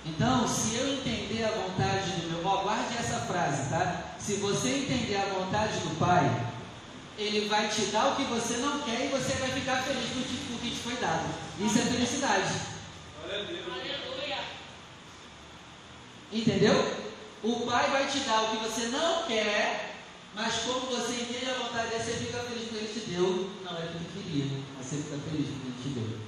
Então, 0.05 0.45
se 0.47 0.75
eu 0.75 0.93
entender 0.95 1.45
a 1.45 1.51
vontade 1.51 2.11
do 2.11 2.29
meu, 2.29 2.45
ó, 2.45 2.63
guarde 2.63 2.97
essa 2.97 3.19
frase, 3.19 3.69
tá? 3.69 4.15
Se 4.19 4.33
você 4.35 4.69
entender 4.69 5.15
a 5.15 5.33
vontade 5.33 5.79
do 5.79 5.97
Pai, 5.97 6.45
Ele 7.17 7.47
vai 7.47 7.69
te 7.69 7.85
dar 7.85 8.09
o 8.09 8.15
que 8.15 8.23
você 8.23 8.57
não 8.57 8.79
quer 8.81 9.05
e 9.05 9.09
você 9.09 9.33
vai 9.35 9.51
ficar 9.51 9.81
feliz 9.83 10.09
com 10.11 10.55
o 10.55 10.59
que, 10.59 10.71
te 10.71 10.75
foi 10.77 10.95
dado. 10.97 11.33
Isso 11.59 11.79
é 11.79 11.83
felicidade. 11.83 12.53
Aleluia. 13.23 13.92
Entendeu? 16.33 16.73
O 17.43 17.59
Pai 17.67 17.91
vai 17.91 18.07
te 18.07 18.19
dar 18.21 18.41
o 18.41 18.49
que 18.51 18.63
você 18.63 18.87
não 18.87 19.23
quer, 19.27 19.93
mas 20.33 20.55
como 20.63 20.87
você 20.87 21.21
entende 21.21 21.49
a 21.51 21.63
vontade 21.63 21.89
dele, 21.89 22.03
você 22.03 22.13
fica 22.13 22.39
feliz 22.39 22.69
com 22.69 22.75
o 22.75 22.79
que 22.79 22.85
ele 22.85 22.93
te 22.93 23.09
deu. 23.11 23.51
Não 23.63 23.71
é 23.71 23.83
o 23.83 23.87
que 23.87 23.97
ele 23.97 24.09
queria, 24.13 24.63
mas 24.75 24.85
você 24.87 24.95
fica 24.97 25.17
feliz 25.29 25.47
com 25.47 25.53
o 25.53 25.59
que 25.59 25.67
ele 25.67 25.83
te 25.83 25.89
deu. 25.89 26.19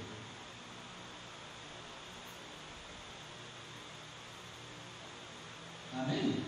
Amém? 5.98 6.44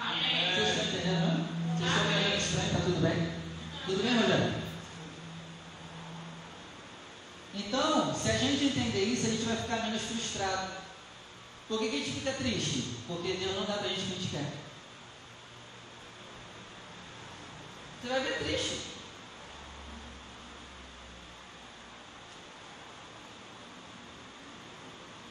Amém. 0.00 0.54
Vocês 0.54 0.68
estão 0.68 0.84
entendendo, 0.84 1.20
não? 1.26 1.76
Vocês 1.76 1.90
estão 1.90 2.06
olhando 2.06 2.36
estranho, 2.36 2.70
tá 2.70 2.80
tudo 2.84 3.00
bem? 3.00 3.32
Tudo 3.86 4.02
bem, 4.04 4.16
Rogério? 4.20 4.54
Então, 7.54 8.14
se 8.14 8.30
a 8.30 8.38
gente 8.38 8.66
entender 8.66 9.04
isso, 9.04 9.26
a 9.26 9.30
gente 9.30 9.42
vai 9.44 9.56
ficar 9.56 9.82
menos 9.82 10.02
frustrado. 10.02 10.59
Por 11.70 11.78
que, 11.78 11.86
a 11.86 11.90
gente 11.92 12.10
fica 12.10 12.32
triste? 12.32 12.96
Porque 13.06 13.34
Deus 13.34 13.54
não 13.54 13.64
dá 13.64 13.74
pra 13.74 13.86
gente 13.86 14.00
o 14.00 14.06
que 14.06 14.12
a 14.12 14.16
gente 14.16 14.30
quer. 14.32 14.52
Você 18.02 18.08
vai 18.08 18.20
ver 18.24 18.38
triste. 18.40 18.80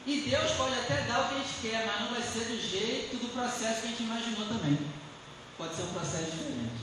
E 0.06 0.20
Deus 0.30 0.52
pode 0.52 0.74
até 0.76 1.02
dar 1.02 1.26
o 1.26 1.28
que 1.28 1.34
a 1.34 1.38
gente 1.40 1.60
quer, 1.60 1.86
mas 1.86 2.00
não 2.00 2.08
vai 2.08 2.22
ser 2.22 2.46
do 2.46 2.58
jeito 2.58 3.18
do 3.18 3.34
processo 3.34 3.82
que 3.82 3.88
a 3.88 3.90
gente 3.90 4.04
imaginou 4.04 4.48
também. 4.48 4.78
Pode 5.58 5.74
ser 5.74 5.82
um 5.82 5.92
processo 5.92 6.30
diferente. 6.30 6.80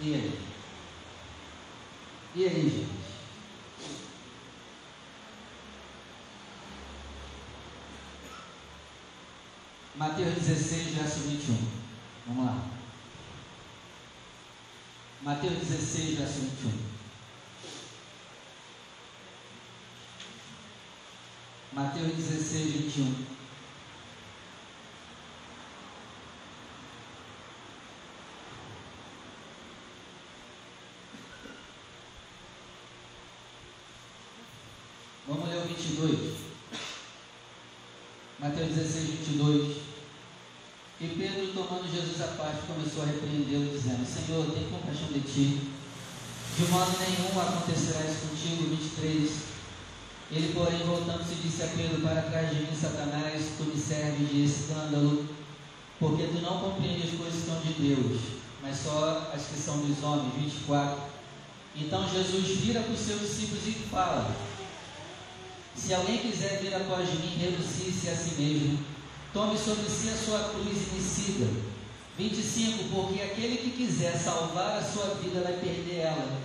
E 0.00 0.14
aí? 0.14 0.40
E 2.36 2.44
aí, 2.44 2.70
gente? 2.70 3.04
Mateus 9.96 10.43
16, 10.54 10.94
verso 10.94 11.20
21. 11.20 11.58
Vamos 12.28 12.46
lá. 12.46 12.64
Mateus 15.22 15.58
16, 15.58 16.18
verso 16.18 16.40
21. 16.40 16.94
Mateus 21.72 22.14
16, 22.14 22.72
21. 22.72 23.26
Vamos 35.26 35.48
ler 35.48 35.56
o 35.56 35.66
22. 35.66 36.34
Mateus 38.38 38.74
16, 38.74 39.10
22. 39.10 39.94
E 41.00 41.08
Pedro, 41.08 41.52
tomando 41.52 41.90
Jesus 41.90 42.20
à 42.22 42.28
parte, 42.94 43.00
começou 43.00 43.02
a 43.02 43.06
repreendê-lo, 43.06 43.70
dizendo: 43.70 44.06
Senhor, 44.06 44.46
tem 44.52 44.68
compaixão 44.70 45.08
de 45.08 45.20
ti. 45.20 45.60
De 46.56 46.66
modo 46.70 46.92
nenhum 46.98 47.40
acontecerá 47.40 48.04
isso 48.04 48.28
contigo. 48.28 48.70
23. 48.70 49.30
Ele, 50.30 50.52
porém, 50.54 50.86
voltando-se, 50.86 51.34
disse 51.42 51.62
a 51.62 51.66
Pedro: 51.66 52.00
Para 52.02 52.22
trás 52.22 52.50
de 52.50 52.62
mim, 52.62 52.76
Satanás, 52.80 53.42
tu 53.58 53.64
me 53.64 53.80
serves 53.80 54.30
de 54.30 54.44
escândalo, 54.44 55.26
porque 55.98 56.24
tu 56.24 56.40
não 56.40 56.60
compreendes 56.60 57.12
as 57.12 57.18
coisas 57.18 57.40
que 57.40 57.46
são 57.46 57.60
de 57.60 57.72
Deus, 57.74 58.20
mas 58.62 58.78
só 58.78 59.32
as 59.34 59.42
que 59.46 59.58
são 59.58 59.78
dos 59.78 60.02
homens. 60.02 60.34
24. 60.34 61.14
Então 61.76 62.08
Jesus 62.08 62.60
vira 62.60 62.80
para 62.80 62.92
os 62.92 63.00
seus 63.00 63.20
discípulos 63.20 63.66
e 63.66 63.72
fala: 63.90 64.34
Se 65.74 65.92
alguém 65.92 66.18
quiser 66.18 66.60
vir 66.62 66.74
após 66.74 67.08
mim, 67.08 67.36
renuncie-se 67.36 68.08
a 68.08 68.16
si 68.16 68.40
mesmo, 68.40 68.78
tome 69.32 69.58
sobre 69.58 69.90
si 69.90 70.08
a 70.08 70.16
sua 70.16 70.38
cruz 70.50 70.68
e 70.68 70.94
me 70.94 71.02
siga. 71.02 71.63
25. 72.28 72.84
Porque 72.84 73.22
aquele 73.22 73.56
que 73.56 73.70
quiser 73.70 74.16
salvar 74.16 74.78
a 74.78 74.82
sua 74.82 75.14
vida 75.16 75.40
vai 75.40 75.54
perder 75.54 76.00
ela. 76.00 76.40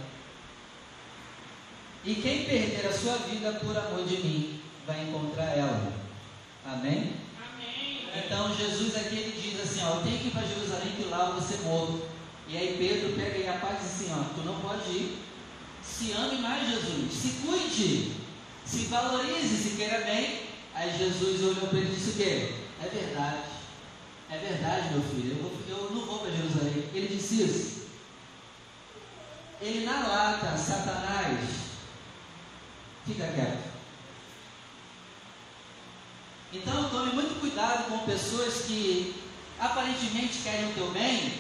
E 2.04 2.16
quem 2.16 2.46
perder 2.46 2.88
a 2.88 2.94
sua 2.94 3.18
vida 3.18 3.52
por 3.54 3.76
amor 3.78 4.06
de 4.06 4.18
mim, 4.18 4.62
vai 4.88 5.04
encontrar 5.04 5.58
ela. 5.58 5.94
Amém? 6.66 7.14
Amém. 7.38 8.08
Então 8.16 8.56
Jesus 8.56 8.96
aqui 8.96 9.16
ele 9.16 9.42
diz 9.42 9.62
assim, 9.62 9.82
ó, 9.84 10.02
tenho 10.02 10.18
que 10.20 10.28
ir 10.28 10.32
para 10.32 10.48
Jerusalém 10.48 10.94
que 10.96 11.10
lá 11.10 11.40
ser 11.42 11.60
morto. 11.64 12.08
E 12.48 12.58
aí 12.58 12.76
Pedro 12.80 13.16
pega 13.16 13.38
e 13.38 13.48
a 13.48 13.54
paz 13.54 13.80
diz 13.82 13.92
assim, 13.92 14.14
ó, 14.14 14.24
tu 14.34 14.42
não 14.46 14.60
pode 14.60 14.90
ir. 14.90 15.20
Se 15.84 16.12
ame 16.14 16.38
mais 16.38 16.70
Jesus, 16.70 17.14
se 17.14 17.46
cuide, 17.46 18.14
se 18.66 18.86
valorize, 18.86 19.58
se 19.58 19.76
queira 19.76 20.00
bem. 20.00 20.44
Aí 20.74 20.98
Jesus 20.98 21.42
olhou 21.42 21.68
para 21.68 21.80
ele 21.80 21.92
e 21.92 21.96
disse 21.96 22.12
o 22.12 22.14
quê? 22.14 22.54
É 22.82 22.88
verdade. 22.88 23.49
É 24.32 24.38
verdade, 24.38 24.94
meu 24.94 25.02
filho, 25.02 25.38
eu, 25.38 25.44
vou- 25.44 25.60
eu 25.68 25.92
não 25.96 26.06
vou 26.06 26.20
para 26.20 26.32
Jerusalém. 26.32 26.86
Ele 26.94 27.08
disse 27.16 27.42
isso. 27.44 27.80
Ele 29.62 29.86
na 29.86 30.08
lata, 30.08 30.56
Satanás, 30.58 31.40
fica 33.06 33.28
quieto. 33.28 33.70
Então 36.54 36.90
tome 36.90 37.14
muito 37.14 37.40
cuidado 37.40 37.90
com 37.90 38.00
pessoas 38.06 38.66
que 38.66 39.22
aparentemente 39.60 40.40
querem 40.44 40.70
o 40.72 40.74
teu 40.74 40.92
bem 40.92 41.34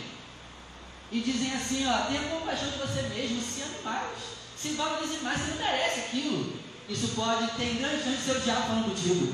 e 1.12 1.22
dizem 1.22 1.54
assim, 1.54 1.88
ó, 1.88 2.06
tenha 2.08 2.28
compaixão 2.30 2.70
de 2.70 2.78
você 2.78 3.02
mesmo, 3.04 3.42
se 3.42 3.62
ame 3.64 3.82
mais, 3.84 4.18
se 4.58 4.70
valorize 4.74 5.18
mais, 5.24 5.40
você 5.40 5.52
não 5.52 5.58
merece 5.58 6.00
aquilo. 6.02 6.60
Isso 6.88 7.10
pode 7.10 7.52
ter 7.52 7.76
grande 7.80 8.04
chance 8.04 8.18
de 8.18 8.24
ser 8.24 8.38
o 8.38 8.42
diabo 8.42 8.68
falando 8.68 8.86
contigo. 8.90 9.34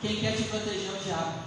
Quem 0.00 0.16
quer 0.20 0.36
te 0.36 0.44
proteger 0.44 0.88
é 0.88 0.92
o 0.92 1.02
diabo. 1.02 1.42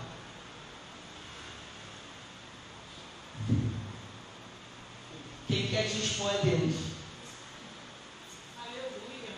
Quem 5.48 5.68
quer 5.68 5.88
te 5.88 5.98
expor 5.98 6.32
é 6.34 6.38
Deus. 6.44 6.76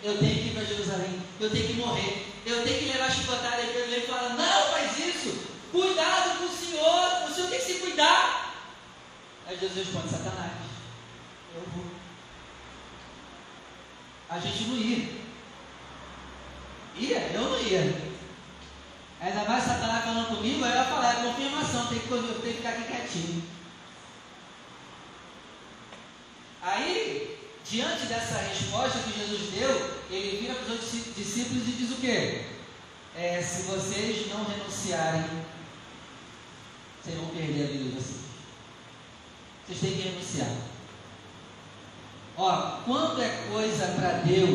Eu 0.04 0.18
tenho 0.18 0.36
que 0.36 0.48
ir 0.50 0.54
para 0.54 0.66
Jerusalém, 0.66 1.22
eu 1.40 1.50
tenho 1.50 1.68
que 1.68 1.74
morrer, 1.74 2.26
eu 2.46 2.64
tenho 2.64 2.80
que 2.80 2.86
levar 2.86 3.06
a 3.06 3.10
chicotada 3.10 3.62
e 3.62 3.70
ele 3.70 4.06
fala, 4.06 4.30
não 4.30 4.72
faz 4.72 5.00
isso, 5.00 5.48
cuidado 5.72 6.40
com 6.40 6.46
o 6.46 6.50
Senhor, 6.50 7.30
o 7.30 7.34
Senhor 7.34 7.50
tem 7.50 7.60
que 7.60 7.66
se 7.66 7.80
cuidar. 7.80 8.54
Aí 9.48 9.58
Jesus 9.58 9.88
responde, 9.88 10.10
Satanás, 10.10 10.52
eu 11.56 11.62
vou. 11.74 11.86
A 14.30 14.40
gente 14.40 14.64
não 14.66 14.78
ia. 14.78 15.10
Ia? 16.98 17.32
Eu 17.34 17.42
não 17.42 17.60
ia. 17.60 18.03
Ainda 19.24 19.46
mais 19.46 19.64
Satanás 19.64 20.04
falando 20.04 20.36
comigo, 20.36 20.66
aí 20.66 20.78
eu 20.78 20.84
falar, 20.84 21.20
é 21.20 21.24
confirmação, 21.24 21.88
tem 21.88 22.00
que, 22.00 22.08
tenho 22.10 22.42
que 22.42 22.54
ficar 22.56 22.70
aqui 22.72 22.84
quietinho. 22.84 23.44
Aí, 26.62 27.40
diante 27.70 28.06
dessa 28.08 28.38
resposta 28.40 29.00
que 29.00 29.18
Jesus 29.18 29.52
deu, 29.52 30.00
ele 30.10 30.40
vira 30.42 30.56
para 30.56 30.64
os 30.66 30.72
outros 30.72 30.92
discí- 30.92 31.12
discípulos 31.16 31.66
e 31.70 31.72
diz 31.72 31.92
o 31.92 32.02
quê? 32.02 32.48
É, 33.16 33.42
se 33.42 33.62
vocês 33.64 34.28
não 34.30 34.44
renunciarem, 34.44 35.24
vocês 37.02 37.16
vão 37.18 37.28
perder 37.28 37.64
a 37.64 37.68
vida 37.68 37.84
de 37.86 37.90
vocês. 37.92 38.24
Vocês 39.66 39.80
têm 39.80 39.92
que 40.02 40.10
renunciar. 40.10 40.52
Ó, 42.36 42.82
quando 42.84 43.22
é 43.22 43.48
coisa 43.50 43.88
para 43.88 44.12
Deus, 44.24 44.50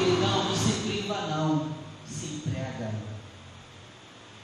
ele 0.00 0.20
não, 0.20 0.44
não 0.44 0.56
se 0.56 0.72
priva 0.86 1.14
não, 1.22 1.78
se 2.08 2.26
entrega. 2.26 2.92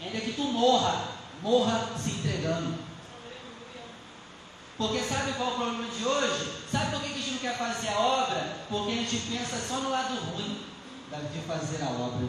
Ainda 0.00 0.20
que 0.20 0.32
tu 0.34 0.44
morra, 0.44 1.08
morra 1.42 1.88
se 1.96 2.10
entregando. 2.12 2.74
Porque 4.76 5.00
sabe 5.00 5.32
qual 5.34 5.50
é 5.50 5.52
o 5.52 5.56
problema 5.56 5.90
de 5.90 6.04
hoje? 6.04 6.52
Sabe 6.70 6.90
por 6.90 7.00
que 7.00 7.12
a 7.12 7.14
gente 7.14 7.30
não 7.30 7.38
quer 7.38 7.56
fazer 7.56 7.88
a 7.88 7.98
obra? 7.98 8.58
Porque 8.68 8.92
a 8.92 8.96
gente 8.96 9.16
pensa 9.30 9.56
só 9.56 9.80
no 9.80 9.90
lado 9.90 10.14
ruim 10.14 10.64
de 11.32 11.40
fazer 11.40 11.82
a 11.82 11.90
obra. 11.90 12.28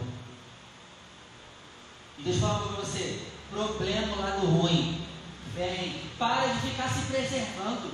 E 2.19 2.21
deixa 2.21 2.37
eu 2.37 2.41
falar 2.47 2.59
para 2.59 2.83
você: 2.83 3.23
problema 3.49 4.15
lado 4.15 4.45
ruim. 4.45 5.03
Vem, 5.55 6.01
para 6.19 6.47
de 6.47 6.69
ficar 6.69 6.89
se 6.89 7.05
preservando, 7.05 7.91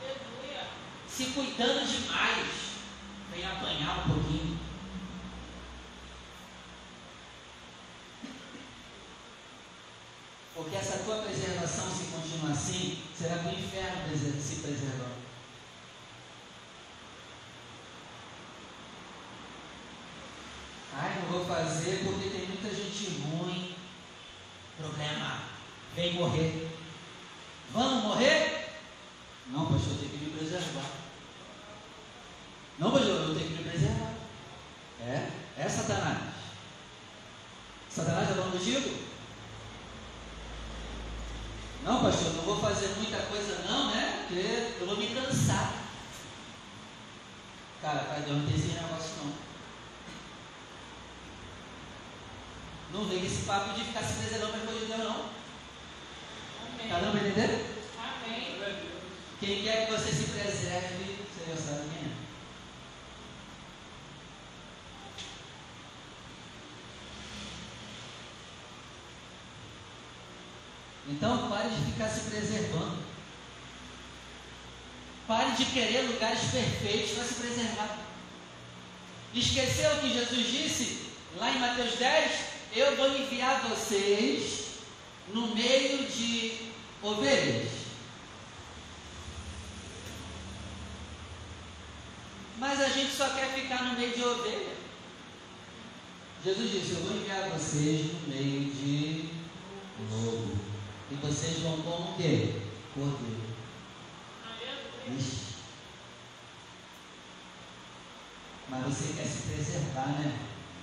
Aleluia. 0.00 0.68
se 1.08 1.24
cuidando 1.26 1.86
demais. 1.86 2.46
Vem 3.34 3.44
apanhar 3.44 4.06
um 4.06 4.14
pouquinho. 4.14 4.52
sua 11.12 11.22
preservação, 11.22 11.90
se 11.90 12.04
continuar 12.04 12.52
assim, 12.52 13.02
será 13.16 13.36
para 13.36 13.50
o 13.50 13.54
inferno 13.54 14.40
se 14.40 14.56
preservar. 14.56 15.12
Ai, 20.94 21.20
não 21.20 21.32
vou 21.32 21.44
fazer 21.44 22.02
porque 22.04 22.30
tem 22.30 22.46
muita 22.46 22.74
gente 22.74 23.20
ruim. 23.20 23.74
Problema, 24.78 25.42
vem 26.02 26.14
morrer. 26.14 26.68
Vamos 27.72 28.02
morrer? 28.02 28.72
Não, 29.46 29.66
pastor, 29.66 29.92
eu 29.92 29.98
tenho 29.98 30.10
que 30.10 30.24
me 30.24 30.36
preservar. 30.36 30.90
Não, 32.78 32.90
pastor, 32.90 33.08
eu 33.08 33.34
tenho 33.36 33.48
que 33.48 33.62
me 33.62 33.70
preservar. 33.70 34.12
É, 35.00 35.30
é 35.58 35.68
Satanás. 35.68 36.18
Satanás 37.88 38.22
está 38.22 38.34
falando 38.34 38.58
contigo? 38.58 38.98
Não, 41.84 42.02
pastor, 42.02 42.34
não 42.34 42.42
vou 42.44 42.60
fazer 42.60 42.88
muita 42.96 43.18
coisa 43.18 43.62
não, 43.68 43.94
né? 43.94 44.24
Porque 44.26 44.80
eu 44.80 44.86
vou 44.86 44.96
me 44.96 45.14
cansar. 45.14 45.72
Cara, 47.80 48.04
pai 48.04 48.22
Deus 48.22 48.38
não 48.38 48.46
tem 48.46 48.56
esse 48.56 48.68
negócio 48.68 49.12
não. 49.22 49.32
Não 52.92 53.08
vem 53.08 53.24
esse 53.24 53.44
papo 53.44 53.74
de 53.74 53.84
ficar 53.84 54.02
se 54.02 54.14
preservando 54.14 54.52
para 54.52 54.66
coisa 54.66 54.80
de 54.80 54.86
Deus 54.86 55.04
não. 55.04 55.42
Amém. 56.82 56.88
Tá 56.88 56.98
dando 56.98 57.18
para 57.18 57.28
entender? 57.28 57.66
Amém. 57.98 58.60
Quem 59.38 59.62
quer 59.62 59.86
que 59.86 59.92
você 59.92 60.12
se 60.12 60.24
preserve, 60.30 61.16
você 61.28 61.50
já 61.50 61.56
sabe 61.56 61.88
quem 61.90 62.08
é. 62.08 62.12
Então 71.08 71.50
pare 71.50 71.68
de 71.68 71.81
ficar 71.92 72.08
se 72.08 72.30
preservando. 72.30 72.98
Pare 75.26 75.52
de 75.52 75.64
querer 75.66 76.02
lugares 76.02 76.40
perfeitos 76.50 77.12
para 77.12 77.24
se 77.24 77.34
preservar. 77.34 77.98
Esqueceu 79.34 79.94
o 79.94 80.00
que 80.00 80.12
Jesus 80.12 80.46
disse 80.46 81.06
lá 81.36 81.50
em 81.50 81.60
Mateus 81.60 81.94
10? 81.94 82.32
Eu 82.74 82.96
vou 82.96 83.16
enviar 83.16 83.68
vocês 83.68 84.66
no 85.32 85.54
meio 85.54 86.06
de 86.06 86.72
ovelhas. 87.02 87.70
Mas 92.58 92.80
a 92.80 92.88
gente 92.88 93.14
só 93.14 93.28
quer 93.30 93.52
ficar 93.52 93.84
no 93.84 93.98
meio 93.98 94.14
de 94.14 94.22
ovelha. 94.22 94.76
Jesus 96.44 96.70
disse: 96.70 96.92
Eu 96.92 97.00
vou 97.02 97.16
enviar 97.16 97.48
vocês 97.50 98.12
no 98.12 98.28
meio 98.28 98.70
de 98.70 99.28
lobo. 100.10 100.71
E 101.12 101.14
vocês 101.16 101.58
vão 101.58 101.76
como 101.82 102.12
o 102.12 102.16
quê? 102.16 102.62
Cordeiro. 102.94 103.52
Ixi. 105.18 105.42
Mas 108.70 108.84
você 108.84 109.12
quer 109.12 109.26
se 109.26 109.42
preservar, 109.42 110.06
né? 110.06 110.38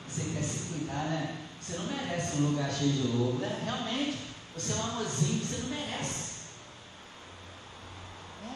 Você 0.08 0.32
quer 0.32 0.44
se 0.44 0.72
cuidar, 0.72 1.06
né? 1.06 1.48
Você 1.60 1.78
não 1.78 1.86
merece 1.86 2.38
um 2.38 2.50
lugar 2.52 2.72
cheio 2.72 2.92
de 2.92 3.08
lobo, 3.08 3.40
né? 3.40 3.60
Realmente, 3.66 4.20
você 4.54 4.74
é 4.74 4.76
um 4.76 4.84
amorzinho, 4.84 5.44
você 5.44 5.58
não 5.64 5.70
merece. 5.70 6.34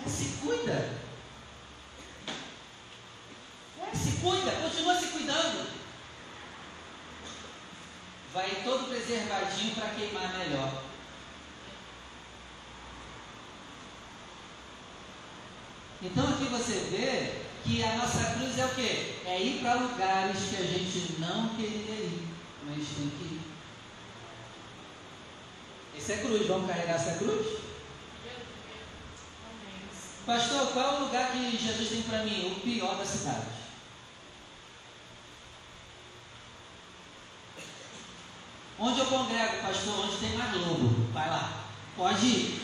É, 0.06 0.10
se 0.10 0.26
cuida. 0.42 1.00
É, 3.82 3.96
se 3.96 4.12
cuida, 4.22 4.52
continua 4.52 5.00
se 5.00 5.08
cuidando. 5.08 5.70
Vai 8.32 8.62
todo 8.64 8.90
preservadinho 8.90 9.76
para 9.76 9.90
queimar 9.90 10.38
melhor. 10.38 10.73
Então 16.04 16.28
aqui 16.28 16.46
você 16.46 16.74
vê 16.92 17.44
que 17.64 17.82
a 17.82 17.96
nossa 17.96 18.34
cruz 18.34 18.60
é 18.60 18.66
o 18.66 18.76
quê? 18.76 19.16
É 19.26 19.42
ir 19.42 19.62
para 19.62 19.76
lugares 19.76 20.38
que 20.50 20.56
a 20.58 20.66
gente 20.66 21.16
não 21.20 21.50
queria 21.56 21.96
ir, 21.96 22.28
mas 22.66 22.88
tem 22.88 23.10
que 23.10 23.24
ir. 23.24 23.42
Esse 25.98 26.12
é 26.12 26.18
cruz, 26.18 26.46
vamos 26.46 26.68
carregar 26.68 26.96
essa 26.96 27.18
cruz? 27.18 27.64
Pastor, 30.26 30.68
qual 30.74 30.86
é 30.86 30.98
o 30.98 31.06
lugar 31.06 31.32
que 31.32 31.58
Jesus 31.58 31.90
tem 31.90 32.02
para 32.02 32.24
mim? 32.24 32.52
O 32.52 32.60
pior 32.62 32.98
da 32.98 33.06
cidade. 33.06 33.46
Onde 38.78 39.00
eu 39.00 39.06
congrego, 39.06 39.62
pastor? 39.62 40.06
Onde 40.06 40.18
tem 40.18 40.38
mais 40.38 40.54
lobo? 40.56 41.12
Vai 41.14 41.30
lá. 41.30 41.64
Pode 41.96 42.26
ir. 42.26 42.62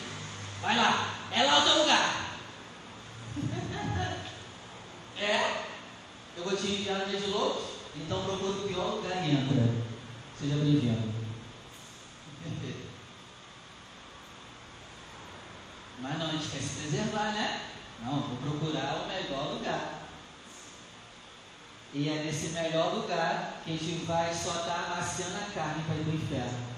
Vai 0.60 0.76
lá. 0.76 1.14
É 1.32 1.42
lá 1.44 1.58
o 1.58 1.64
teu 1.64 1.78
lugar. 1.78 2.30
É? 5.18 5.64
Lobos? 7.30 7.64
Então 7.96 8.24
procura 8.24 8.52
o 8.52 8.68
pior 8.68 8.94
lugar 8.96 9.26
e 9.26 9.32
entra. 9.32 9.74
Seja 10.38 10.54
bem-vindo. 10.56 11.10
Mas 16.00 16.18
não, 16.18 16.28
a 16.28 16.32
gente 16.32 16.48
quer 16.48 16.62
se 16.62 16.80
preservar, 16.80 17.32
né? 17.32 17.60
Não, 18.02 18.20
vou 18.20 18.36
procurar 18.36 19.02
o 19.02 19.08
melhor 19.08 19.54
lugar. 19.54 20.00
E 21.92 22.08
é 22.08 22.22
nesse 22.22 22.50
melhor 22.50 22.94
lugar 22.94 23.60
que 23.64 23.72
a 23.72 23.76
gente 23.76 24.04
vai 24.06 24.32
só 24.32 24.60
estar 24.60 24.92
amaciando 24.92 25.36
a 25.36 25.52
carne 25.52 25.82
para 25.84 25.96
ir 25.96 26.04
para 26.04 26.12
o 26.12 26.14
inferno. 26.14 26.70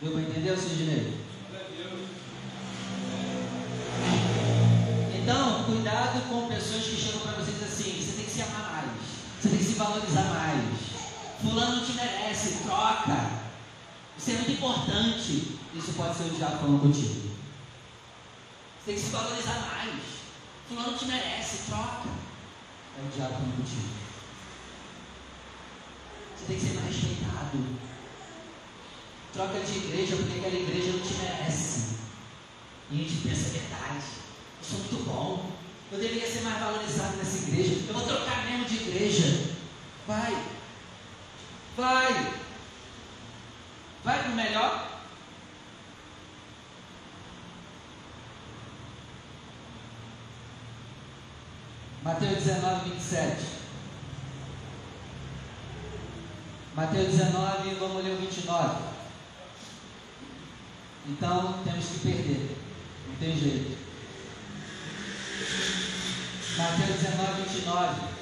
Deu 0.00 0.12
para 0.12 0.22
entender, 0.22 0.58
Sidney? 0.58 1.25
Cuidado 6.16 6.28
com 6.28 6.48
pessoas 6.48 6.84
que 6.84 6.96
chegam 6.96 7.20
para 7.20 7.32
vocês 7.32 7.62
assim: 7.62 8.00
você 8.00 8.16
tem 8.16 8.24
que 8.24 8.30
se 8.30 8.42
amar 8.42 8.72
mais, 8.72 8.90
você 9.40 9.48
tem 9.48 9.58
que 9.58 9.64
se 9.64 9.74
valorizar 9.74 10.24
mais. 10.24 10.96
Fulano 11.42 11.84
te 11.84 11.92
merece, 11.92 12.64
troca. 12.64 13.30
Isso 14.18 14.30
é 14.30 14.34
muito 14.34 14.52
importante. 14.52 15.58
Isso 15.74 15.92
pode 15.94 16.16
ser 16.16 16.24
o 16.24 16.30
diabo 16.30 16.58
falando 16.58 16.80
contigo. 16.80 17.36
Você 18.78 18.86
tem 18.86 18.94
que 18.94 19.00
se 19.00 19.10
valorizar 19.10 19.60
mais. 19.60 20.02
Fulano 20.68 20.96
te 20.96 21.04
merece, 21.04 21.58
troca. 21.66 22.08
É 22.98 23.06
o 23.06 23.10
diabo 23.14 23.34
falando 23.34 23.56
contigo. 23.56 23.88
Você 26.36 26.46
tem 26.46 26.56
que 26.56 26.62
ser 26.62 26.74
mais 26.80 26.96
respeitado. 26.96 27.86
Troca 29.34 29.60
de 29.60 29.76
igreja 29.76 30.16
porque 30.16 30.38
aquela 30.38 30.54
igreja 30.54 30.92
não 30.92 31.00
te 31.00 31.14
merece. 31.14 31.96
E 32.90 32.94
a 32.94 33.02
gente 33.02 33.28
pensa 33.28 33.48
a 33.48 33.52
verdade. 33.52 34.04
Eu 34.58 34.64
sou 34.64 34.78
muito 34.78 35.04
bom. 35.04 35.25
Eu 35.96 36.02
deveria 36.02 36.30
ser 36.30 36.42
mais 36.42 36.60
valorizado 36.60 37.16
nessa 37.16 37.48
igreja. 37.48 37.86
Eu 37.88 37.94
vou 37.94 38.02
trocar 38.02 38.44
mesmo 38.44 38.66
de 38.66 38.74
igreja. 38.74 39.54
Vai. 40.06 40.44
Vai. 41.74 42.34
Vai 44.04 44.22
para 44.22 44.30
o 44.30 44.34
melhor. 44.34 45.00
Mateus 52.02 52.44
19, 52.44 52.90
27. 52.90 53.46
Mateus 56.74 57.06
19, 57.06 57.74
vamos 57.76 58.04
ler 58.04 58.12
o 58.12 58.18
29. 58.18 58.82
Então 61.06 61.62
temos 61.64 61.86
que 61.86 61.98
perder. 62.00 62.58
Não 63.08 63.16
tem 63.16 63.34
jeito. 63.34 63.75
Mateus 66.56 67.00
19, 67.00 67.42
29. 67.42 68.16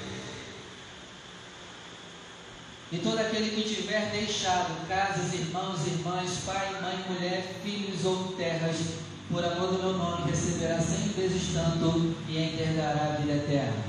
E 2.90 2.99
todo 2.99 3.18
aquele 3.18 3.51
que 3.51 3.75
tiver 3.75 4.11
deixado 4.11 4.88
casas, 4.88 5.33
irmãos, 5.35 5.87
irmãs, 5.87 6.38
pai, 6.44 6.81
mãe, 6.81 7.05
mulher, 7.09 7.61
filhos 7.62 8.05
ou 8.05 8.33
terras, 8.33 8.77
por 9.31 9.44
amor 9.44 9.68
do 9.68 9.79
meu 9.79 9.92
nome, 9.92 10.31
receberá 10.31 10.81
cem 10.81 11.09
vezes 11.11 11.55
tanto 11.55 12.14
e 12.29 12.38
enterrará 12.38 13.14
a 13.14 13.16
vida 13.20 13.35
eterna. 13.35 13.85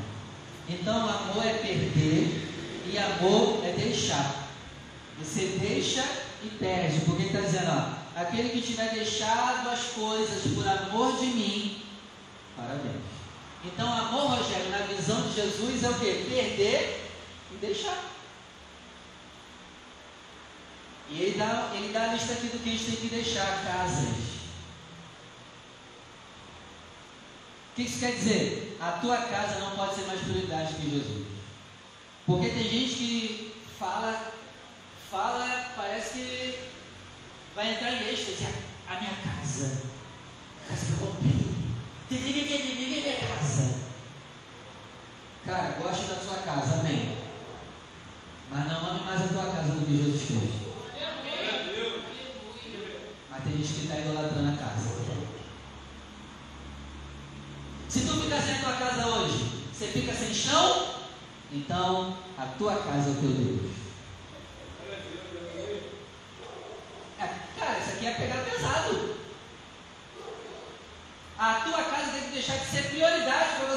Então, 0.70 1.10
amor 1.10 1.46
é 1.46 1.54
perder 1.54 2.48
e 2.92 2.98
amor 2.98 3.64
é 3.66 3.72
deixar. 3.74 4.48
Você 5.20 5.58
deixa 5.60 6.04
e 6.44 6.50
perde, 6.50 7.02
porque 7.02 7.24
está 7.24 7.42
dizendo, 7.42 7.72
ó, 7.72 8.20
aquele 8.22 8.50
que 8.50 8.62
tiver 8.62 8.94
deixado 8.94 9.70
as 9.70 9.86
coisas 9.86 10.54
por 10.54 10.68
amor 10.68 11.20
de 11.20 11.26
mim, 11.28 11.84
parabéns. 12.56 13.14
Então, 13.65 13.91
amor, 13.91 14.38
Rogério, 14.38 14.69
na 14.69 14.86
visão 14.86 15.21
de 15.23 15.34
Jesus 15.34 15.84
é 15.84 15.89
o 15.89 15.99
que? 15.99 16.25
Perder 16.30 17.10
e 17.51 17.56
deixar. 17.56 18.04
E 21.10 21.21
ele 21.21 21.38
dá, 21.38 21.71
ele 21.75 21.91
dá 21.91 22.04
a 22.04 22.13
lista 22.13 22.34
aqui 22.34 22.47
do 22.47 22.63
que 22.63 22.69
a 22.69 22.71
gente 22.71 22.86
tem 22.86 22.95
que 22.95 23.15
deixar: 23.15 23.63
casas. 23.63 24.36
O 27.71 27.75
que 27.75 27.82
isso 27.84 27.99
quer 27.99 28.13
dizer? 28.13 28.78
A 28.80 28.93
tua 28.93 29.17
casa 29.17 29.60
não 29.60 29.75
pode 29.75 29.95
ser 29.95 30.06
mais 30.06 30.21
prioridade 30.21 30.75
que 30.75 30.89
Jesus. 30.89 31.28
Porque 32.25 32.49
tem 32.49 32.63
gente 32.63 32.95
que 32.95 33.56
fala, 33.78 34.32
fala, 35.12 35.71
parece 35.75 36.13
que 36.13 36.60
vai 37.54 37.73
entrar 37.73 37.91
em 37.91 38.10
êxtase. 38.10 38.45
A 38.88 38.99
minha 38.99 39.15
casa, 39.15 39.82
a 40.63 40.69
casa 40.69 40.86
que 40.86 40.91
eu 40.91 41.08
comprei, 41.08 41.45
casa. 43.46 43.76
Cara, 45.46 45.78
goste 45.82 46.06
da 46.06 46.15
sua 46.15 46.38
casa, 46.38 46.80
amém. 46.80 47.18
Mas 48.50 48.68
não 48.68 48.89
ame 48.89 49.04
mais 49.04 49.22
a 49.22 49.28
tua 49.28 49.52
casa 49.52 49.74
do 49.74 49.86
que 49.86 49.98
Jesus 49.98 50.22
fez. 50.22 50.65
Mas 53.30 53.44
tem 53.44 53.54
gente 53.54 53.74
que 53.74 53.82
está 53.82 54.00
idolatrando 54.00 54.54
a 54.54 54.58
casa. 54.58 54.96
Se 57.89 58.02
tu 58.02 58.22
ficar 58.22 58.41
sem 58.41 58.56
a 58.56 58.60
tua 58.60 58.74
casa 58.74 59.08
hoje, 59.08 59.63
você 59.72 59.88
fica 59.88 60.13
sem 60.13 60.34
chão, 60.34 60.96
então 61.52 62.18
a 62.38 62.46
tua 62.58 62.76
casa 62.76 63.10
é 63.10 63.12
o 63.12 63.15
teu 63.15 63.30
Deus. 63.30 63.72
É, 67.20 67.30
cara, 67.60 67.80
isso 67.80 67.89
aqui 67.91 68.08
é 68.08 68.13
pegar 68.13 68.44
pesado. 68.44 69.15
A 71.38 71.54
tua 71.56 71.84
casa 71.84 72.12
tem 72.12 72.24
que 72.24 72.32
deixar 72.32 72.58
de 72.58 72.65
ser 72.65 72.86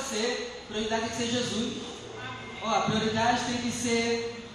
você. 0.09 0.51
Prioridade 0.69 1.03
tem 1.03 1.11
que 1.11 1.17
ser 1.17 1.31
Jesus. 1.31 1.83
Ó, 2.63 2.69
a 2.69 2.81
prioridade 2.83 3.45
tem 3.45 3.59
que 3.59 3.71
ser 3.71 4.47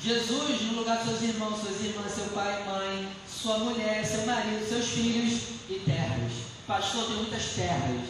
Jesus 0.00 0.62
no 0.62 0.78
lugar 0.78 0.98
dos 0.98 1.18
seus 1.18 1.22
irmãos, 1.22 1.60
suas 1.60 1.80
irmãs, 1.82 2.12
seu 2.12 2.26
pai, 2.26 2.64
mãe, 2.64 3.08
sua 3.28 3.58
mulher, 3.58 4.04
seu 4.04 4.26
marido, 4.26 4.68
seus 4.68 4.86
filhos 4.88 5.40
e 5.68 5.82
terras. 5.84 6.32
Pastor, 6.66 7.06
tem 7.06 7.16
muitas 7.16 7.44
terras. 7.54 8.08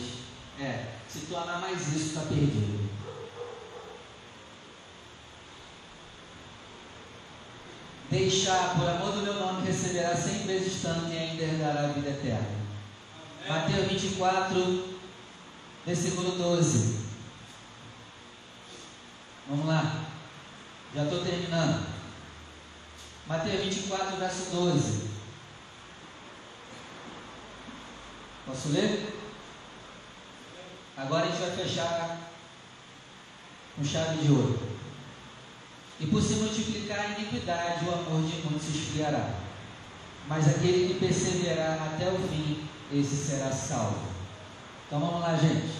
É, 0.60 0.84
se 1.08 1.20
tu 1.20 1.36
amar 1.36 1.60
mais 1.60 1.80
isso, 1.88 2.08
está 2.08 2.20
perdido. 2.22 2.88
Deixar, 8.10 8.74
por 8.74 8.88
amor 8.88 9.12
do 9.12 9.22
meu 9.22 9.34
nome, 9.34 9.66
receberá 9.66 10.16
cem 10.16 10.46
vezes 10.46 10.82
tanto 10.82 11.12
e 11.12 11.16
ainda 11.16 11.42
herdará 11.42 11.84
a 11.84 11.92
vida 11.92 12.08
eterna. 12.08 12.58
Mateus 13.46 13.86
24, 13.88 14.97
versículo 15.86 16.32
12. 16.32 16.98
Vamos 19.48 19.66
lá. 19.66 20.04
Já 20.94 21.04
estou 21.04 21.24
terminando. 21.24 21.86
Mateus 23.26 23.64
24, 23.64 24.16
verso 24.16 24.50
12. 24.50 25.08
Posso 28.46 28.68
ler? 28.70 29.14
Agora 30.96 31.26
a 31.26 31.30
gente 31.30 31.40
vai 31.40 31.50
fechar 31.56 32.18
com 33.76 33.84
chave 33.84 34.18
de 34.22 34.32
ouro. 34.32 34.58
E 36.00 36.06
por 36.06 36.22
se 36.22 36.34
multiplicar 36.34 37.00
a 37.00 37.18
iniquidade, 37.18 37.84
o 37.84 37.92
amor 37.92 38.22
de 38.22 38.40
muitos 38.42 38.62
se 38.62 38.78
esfriará. 38.78 39.34
Mas 40.26 40.48
aquele 40.48 40.88
que 40.88 41.00
perseverar 41.00 41.80
até 41.82 42.08
o 42.10 42.18
fim, 42.28 42.68
esse 42.92 43.16
será 43.16 43.52
salvo. 43.52 44.07
Então 44.88 45.00
vamos 45.00 45.20
lá, 45.20 45.36
gente. 45.36 45.70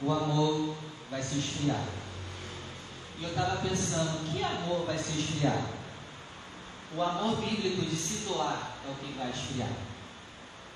O 0.00 0.12
amor 0.12 0.76
vai 1.10 1.20
se 1.20 1.38
esfriar. 1.38 1.84
E 3.18 3.24
eu 3.24 3.30
estava 3.30 3.56
pensando, 3.56 4.30
que 4.30 4.44
amor 4.44 4.86
vai 4.86 4.96
se 4.96 5.18
esfriar? 5.18 5.60
O 6.96 7.02
amor 7.02 7.36
bíblico 7.38 7.84
de 7.84 7.96
se 7.96 8.18
doar 8.28 8.76
é 8.86 8.92
o 8.92 8.94
que 8.94 9.12
vai 9.18 9.28
esfriar. 9.28 9.72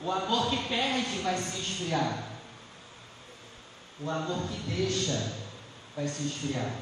O 0.03 0.11
amor 0.11 0.51
que 0.51 0.57
perde 0.65 1.21
vai 1.21 1.39
se 1.39 1.61
esfriar. 1.61 2.25
O 4.01 4.11
amor 4.11 4.49
que 4.49 4.59
deixa 4.69 5.35
vai 5.95 6.09
se 6.09 6.25
esfriar. 6.25 6.73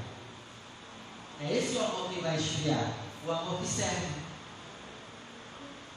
É 1.43 1.59
esse 1.59 1.77
o 1.77 1.85
amor 1.85 2.09
que 2.09 2.21
vai 2.23 2.37
esfriar. 2.37 2.91
O 3.27 3.33
amor 3.33 3.61
que 3.61 3.67
serve. 3.67 4.07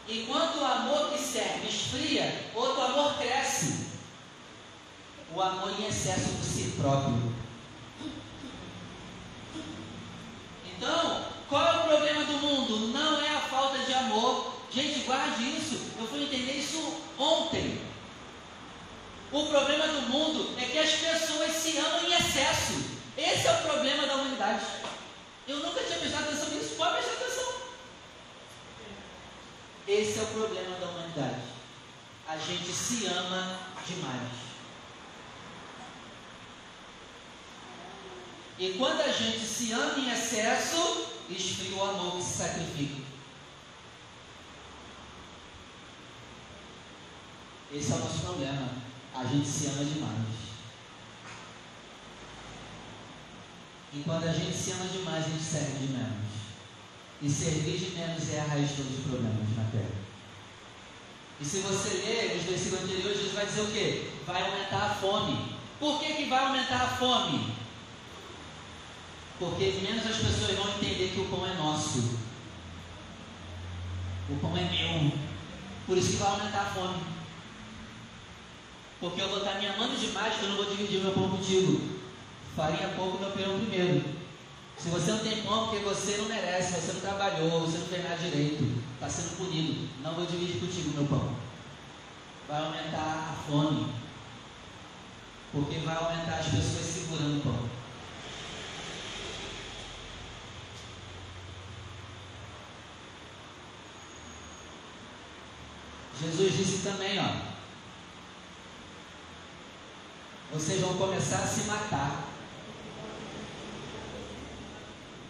Enquanto 0.10 0.58
o 0.58 0.66
amor 0.66 1.12
que 1.12 1.20
serve 1.20 1.70
esfria, 1.70 2.52
outro 2.54 2.82
amor 2.82 3.18
cresce. 3.18 3.89
O 5.36 5.42
amor 5.42 5.80
em 5.80 5.88
excesso 5.88 6.30
por 6.30 6.44
si 6.44 6.74
próprio. 6.80 7.34
Então, 10.66 11.26
qual 11.48 11.66
é 11.66 11.78
o 11.78 11.88
problema 11.88 12.24
do 12.26 12.34
mundo? 12.34 12.94
Não 12.94 13.22
é 13.22 13.30
a 13.30 13.42
falta 13.42 13.78
de 13.80 13.94
amor. 13.94 14.54
Gente, 14.72 15.06
guarde 15.06 15.44
isso. 15.44 15.80
Eu 16.00 16.08
fui 16.08 16.24
entender 16.24 16.54
isso 16.54 17.02
ontem. 17.18 17.82
O 19.32 19.46
problema 19.46 19.88
do 19.88 20.02
mundo 20.10 20.56
é 20.58 20.66
que 20.66 20.80
as 20.80 20.92
pessoas 20.92 21.52
se 21.52 21.78
amam 21.78 22.04
em 22.06 22.14
excesso. 22.14 22.74
Esse 23.18 23.48
é 23.48 23.52
o 23.52 23.62
problema 23.62 24.08
da 24.08 24.16
humanidade. 24.16 24.66
Eu 25.48 25.58
nunca 25.58 25.84
tinha 25.84 26.00
prestado 26.00 26.24
atenção 26.24 26.50
nisso. 26.50 26.76
Pode 26.76 26.94
prestar 26.94 27.14
atenção. 27.14 27.54
Esse 29.88 30.20
é 30.20 30.24
o 30.24 30.28
problema 30.28 30.76
da 30.78 30.88
humanidade. 30.88 31.42
A 32.28 32.38
gente 32.38 32.72
se 32.72 33.06
ama 33.08 33.60
demais. 33.86 34.49
E 38.60 38.76
quando 38.78 39.00
a 39.00 39.12
gente 39.12 39.40
se 39.40 39.72
ama 39.72 39.98
em 39.98 40.12
excesso, 40.12 41.06
esfria 41.30 41.78
o 41.78 41.84
amor 41.84 42.18
que 42.18 42.24
se 42.24 42.38
sacrifica. 42.40 43.02
Esse 47.74 47.92
é 47.92 47.96
o 47.96 48.00
nosso 48.00 48.20
problema. 48.20 48.70
A 49.16 49.24
gente 49.24 49.48
se 49.48 49.68
ama 49.68 49.86
demais. 49.86 50.28
E 53.94 54.04
quando 54.04 54.26
a 54.26 54.34
gente 54.34 54.58
se 54.58 54.72
ama 54.72 54.86
demais, 54.86 55.26
a 55.26 55.30
gente 55.30 55.44
serve 55.44 55.80
de 55.80 55.94
menos. 55.94 56.30
E 57.22 57.30
servir 57.30 57.78
de 57.78 57.92
menos 57.92 58.30
é 58.34 58.42
a 58.42 58.44
raiz 58.44 58.70
de 58.70 58.76
todos 58.76 59.00
os 59.00 59.06
problemas 59.06 59.56
na 59.56 59.64
terra. 59.72 60.10
E 61.40 61.46
se 61.46 61.60
você 61.60 61.90
ler 62.06 62.38
os 62.38 62.44
versículos 62.44 62.84
anteriores, 62.84 63.18
Jesus 63.18 63.34
vai 63.34 63.46
dizer 63.46 63.62
o 63.62 63.72
quê? 63.72 64.12
Vai 64.26 64.42
aumentar 64.42 64.84
a 64.84 64.96
fome. 64.96 65.56
Por 65.80 66.00
que, 66.00 66.14
que 66.14 66.26
vai 66.26 66.46
aumentar 66.46 66.82
a 66.82 66.98
fome? 66.98 67.59
Porque 69.40 69.80
menos 69.82 70.06
as 70.06 70.18
pessoas 70.18 70.58
vão 70.58 70.70
entender 70.76 71.14
que 71.14 71.22
o 71.22 71.30
pão 71.30 71.48
é 71.48 71.54
nosso. 71.54 72.00
O 74.30 74.36
pão 74.42 74.56
é 74.58 74.64
meu. 74.64 75.12
Por 75.88 75.98
isso 75.98 76.12
que 76.12 76.18
vai 76.18 76.32
aumentar 76.32 76.62
a 76.62 76.66
fome. 76.66 77.02
Porque 79.00 79.22
eu 79.22 79.30
vou 79.30 79.38
estar 79.38 79.56
me 79.60 79.66
amando 79.66 79.96
demais 79.96 80.36
que 80.36 80.44
eu 80.44 80.50
não 80.50 80.58
vou 80.58 80.66
dividir 80.66 81.00
meu 81.00 81.14
pão 81.14 81.30
contigo. 81.30 82.00
Farinha 82.54 82.90
pouco, 82.90 83.18
meu 83.18 83.32
pirão 83.32 83.58
primeiro. 83.60 84.04
Se 84.78 84.90
você 84.90 85.12
não 85.12 85.20
tem 85.20 85.42
pão, 85.44 85.68
porque 85.68 85.84
você 85.86 86.18
não 86.18 86.26
merece, 86.26 86.74
você 86.74 86.94
não 86.94 87.02
trabalhou, 87.02 87.62
você 87.62 87.78
não 87.78 87.88
fez 87.88 88.04
nada 88.04 88.18
direito, 88.18 88.82
está 88.94 89.10
sendo 89.10 89.38
punido. 89.38 89.88
Não 90.04 90.14
vou 90.16 90.26
dividir 90.26 90.60
contigo 90.60 90.92
meu 90.92 91.06
pão. 91.06 91.34
Vai 92.48 92.62
aumentar 92.62 93.32
a 93.32 93.50
fome. 93.50 93.88
Porque 95.52 95.80
vai 95.80 95.96
aumentar 95.96 96.40
as 96.40 96.48
pessoas 96.48 96.86
segurando 96.86 97.38
o 97.38 97.42
pão. 97.42 97.79
Jesus 106.22 106.58
disse 106.58 106.84
também, 106.84 107.18
ó. 107.20 107.50
Vocês 110.52 110.82
vão 110.82 110.98
começar 110.98 111.44
a 111.44 111.48
se 111.48 111.62
matar. 111.62 112.24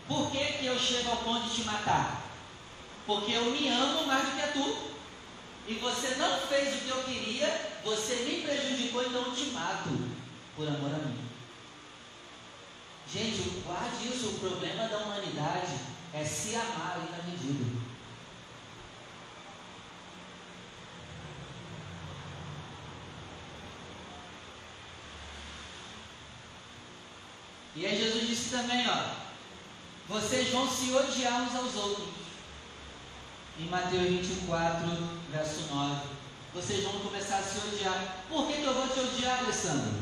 Por 0.08 0.32
que, 0.32 0.44
que 0.54 0.66
eu 0.66 0.80
chego 0.80 1.12
ao 1.12 1.18
ponto 1.18 1.48
de 1.48 1.56
te 1.56 1.64
matar? 1.64 2.24
Porque 3.06 3.34
eu 3.34 3.46
me 3.46 3.70
amo 3.70 4.08
mais 4.08 4.26
do 4.26 4.36
que 4.36 4.54
tu. 4.54 4.90
E 5.68 5.76
você 5.76 6.16
não 6.16 6.40
fez 6.48 6.76
o 6.76 6.80
que 6.80 6.90
eu 6.90 7.04
queria, 7.04 7.80
você 7.84 8.16
me 8.16 8.42
prejudicou, 8.42 9.04
então 9.06 9.22
eu 9.22 9.36
te 9.36 9.46
mato 9.52 9.90
por 10.56 10.68
amor 10.68 10.96
a 10.96 10.98
mim. 10.98 11.20
Gente, 13.14 13.62
guarde 13.64 14.08
isso, 14.08 14.30
o 14.30 14.40
problema 14.40 14.88
da 14.88 14.98
humanidade 14.98 15.74
é 16.12 16.24
se 16.24 16.56
amar 16.56 16.98
na 17.12 17.24
medida. 17.24 17.90
E 27.76 27.86
aí 27.86 27.98
Jesus 27.98 28.30
também, 28.50 28.86
ó, 28.90 29.20
vocês 30.08 30.50
vão 30.50 30.70
se 30.70 30.92
odiar 30.92 31.44
uns 31.44 31.56
aos 31.56 31.76
outros. 31.76 32.08
Em 33.60 33.66
Mateus 33.66 34.08
24, 34.08 34.88
verso 35.32 35.74
9. 35.74 36.02
Vocês 36.54 36.84
vão 36.84 37.00
começar 37.02 37.38
a 37.38 37.44
se 37.44 37.60
odiar. 37.60 38.26
Por 38.28 38.48
que, 38.48 38.54
que 38.54 38.64
eu 38.64 38.74
vou 38.74 38.88
te 38.88 39.00
odiar, 39.00 39.40
Alessandro? 39.40 39.94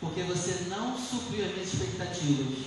Porque 0.00 0.22
você 0.22 0.66
não 0.68 0.96
supriu 0.96 1.44
as 1.44 1.52
minhas 1.52 1.72
expectativas. 1.72 2.66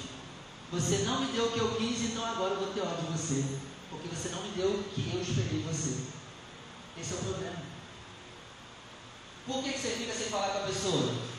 Você 0.71 0.99
não 0.99 1.21
me 1.21 1.31
deu 1.31 1.45
o 1.45 1.51
que 1.51 1.59
eu 1.59 1.75
quis, 1.75 2.01
então 2.01 2.25
agora 2.25 2.53
eu 2.53 2.59
vou 2.59 2.73
ter 2.73 2.81
ódio 2.81 3.05
de 3.05 3.11
você. 3.11 3.45
Porque 3.89 4.07
você 4.07 4.29
não 4.29 4.41
me 4.41 4.49
deu 4.49 4.69
o 4.69 4.83
que 4.83 5.11
eu 5.13 5.21
esperei 5.21 5.59
de 5.59 5.67
você. 5.67 6.07
Esse 6.99 7.13
é 7.13 7.15
o 7.15 7.19
problema. 7.19 7.71
Por 9.47 9.63
que, 9.63 9.73
que 9.73 9.79
você 9.79 9.89
fica 9.89 10.13
sem 10.13 10.27
falar 10.27 10.49
com 10.49 10.59
a 10.59 10.67
pessoa? 10.67 11.30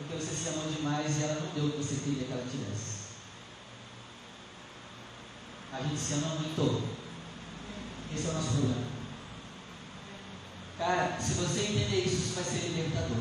Porque 0.00 0.22
você 0.22 0.34
se 0.34 0.48
amou 0.48 0.70
demais 0.70 1.18
e 1.18 1.22
ela 1.22 1.40
não 1.40 1.52
deu 1.52 1.66
o 1.66 1.70
que 1.72 1.78
você 1.78 1.96
queria 1.96 2.24
que 2.24 2.32
ela 2.32 2.46
tivesse. 2.50 3.00
A 5.72 5.82
gente 5.82 5.98
se 5.98 6.14
ama 6.14 6.34
muito. 6.36 6.88
Esse 8.14 8.26
é 8.26 8.30
o 8.30 8.34
nosso 8.34 8.50
problema. 8.52 8.86
Cara, 10.78 11.20
se 11.20 11.34
você 11.34 11.60
entender 11.60 12.04
isso, 12.04 12.16
isso 12.16 12.34
vai 12.34 12.44
ser 12.44 12.68
libertador. 12.68 13.18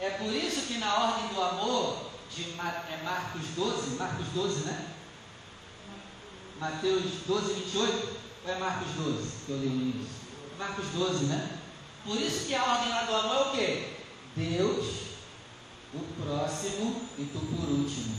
É 0.00 0.10
por 0.10 0.34
isso 0.34 0.66
que 0.66 0.78
na 0.78 0.94
ordem 0.96 1.28
do 1.28 1.40
amor, 1.40 2.10
de 2.28 2.50
Mar, 2.56 2.88
é 2.90 3.02
Marcos 3.04 3.42
12, 3.54 3.90
Marcos 3.96 4.26
12, 4.34 4.64
né? 4.64 4.88
Mateus 6.58 7.04
12, 7.26 7.54
28, 7.54 8.16
ou 8.44 8.52
é 8.52 8.58
Marcos 8.58 8.90
12 8.92 9.30
que 9.46 9.52
eu 9.52 9.58
li 9.58 9.68
no 9.68 9.82
início? 9.82 10.21
Marcos 10.62 10.86
12, 10.94 11.24
né? 11.24 11.58
Por 12.04 12.20
isso 12.20 12.46
que 12.46 12.54
a 12.54 12.64
ordem 12.64 12.88
lá 12.90 13.02
do 13.02 13.14
amor 13.16 13.36
é 13.36 13.40
o 13.40 13.52
quê? 13.52 13.96
Deus, 14.36 14.86
o 15.92 15.98
próximo 16.22 17.02
e 17.18 17.24
tu 17.24 17.40
por 17.40 17.68
último. 17.68 18.14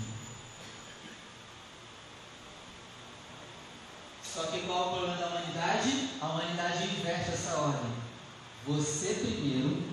Só 4.21 4.43
que 4.43 4.61
qual 4.61 4.77
é 4.77 4.87
o 4.87 4.91
problema 4.91 5.17
da 5.17 5.27
humanidade? 5.27 6.09
A 6.19 6.27
humanidade 6.27 6.83
inverte 6.83 7.31
essa 7.31 7.55
ordem. 7.55 7.91
Você 8.67 9.13
primeiro 9.13 9.83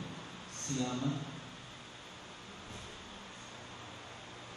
se 0.53 0.83
ama 0.83 1.31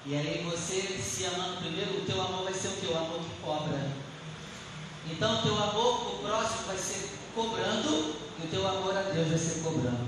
E 0.06 0.15
aí 0.15 0.43
você 0.43 0.82
se 1.01 1.25
amando 1.25 1.62
primeiro, 1.62 1.99
o 1.99 2.06
teu 2.06 2.21
amor 2.21 2.43
vai 2.43 2.53
ser 2.53 2.67
o? 2.67 2.86
O 2.88 2.97
amor 2.97 3.19
que 3.19 3.41
cobra. 3.41 3.89
Então 5.10 5.39
o 5.39 5.41
teu 5.41 5.56
amor 5.56 6.15
o 6.15 6.19
próximo 6.19 6.63
vai 6.67 6.77
ser 6.77 7.22
cobrando 7.34 8.15
e 8.39 8.46
o 8.46 8.50
teu 8.50 8.67
amor 8.67 8.98
a 8.98 9.02
Deus 9.02 9.30
vai 9.30 9.38
ser 9.38 9.62
cobrando. 9.62 10.08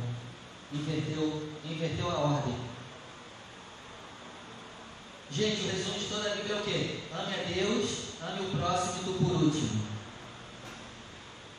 Inverteu, 0.72 1.50
inverteu 1.64 2.10
a 2.10 2.20
ordem. 2.20 2.56
Gente, 5.32 5.62
o 5.62 5.72
resumo 5.72 6.00
de 6.00 6.06
toda 6.06 6.32
a 6.32 6.36
Bíblia 6.36 6.56
é 6.56 6.60
o 6.60 6.64
quê? 6.64 7.00
Ame 7.14 7.34
a 7.34 7.44
Deus, 7.54 7.90
ame 8.22 8.46
o 8.46 8.58
próximo 8.58 9.02
e 9.02 9.06
tu 9.06 9.14
por 9.24 9.44
último. 9.44 9.86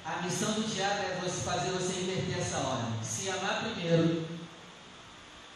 A 0.05 0.23
missão 0.23 0.53
do 0.53 0.73
diabo 0.73 1.03
é 1.03 1.21
você 1.23 1.41
fazer 1.43 1.71
você 1.71 2.01
inverter 2.01 2.39
essa 2.39 2.59
ordem. 2.59 3.03
Se 3.03 3.29
amar 3.29 3.65
primeiro 3.65 4.27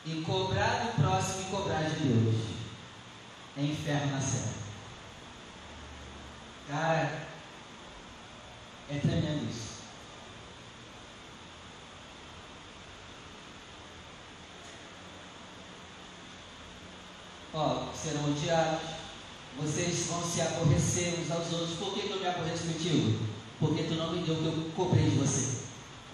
e 0.05 0.23
cobrar 0.23 0.87
do 0.87 1.03
próximo 1.03 1.43
e 1.43 1.51
cobrar 1.51 1.83
de 1.83 1.97
Deus 1.97 2.61
é 3.57 3.63
inferno 3.63 4.13
na 4.13 4.21
serra. 4.21 4.55
Cara, 6.69 7.27
é 8.89 8.99
tremendo 8.99 9.51
isso. 9.51 9.71
Ó, 17.53 17.90
serão 18.03 18.31
odiados, 18.31 18.81
vocês 19.59 20.07
vão 20.07 20.23
se 20.23 20.41
aborrecer 20.41 21.19
uns 21.21 21.31
aos 21.31 21.53
outros. 21.53 21.79
Por 21.79 21.95
que, 21.95 22.03
que 22.03 22.11
eu 22.11 22.21
me 22.21 22.27
aborreço 22.27 22.65
contigo? 22.65 23.21
Porque 23.59 23.83
tu 23.83 23.95
não 23.95 24.13
me 24.13 24.23
deu 24.23 24.35
o 24.35 24.39
que 24.39 24.47
eu 24.47 24.73
cobrei 24.75 25.05
de 25.05 25.17
você, 25.17 25.65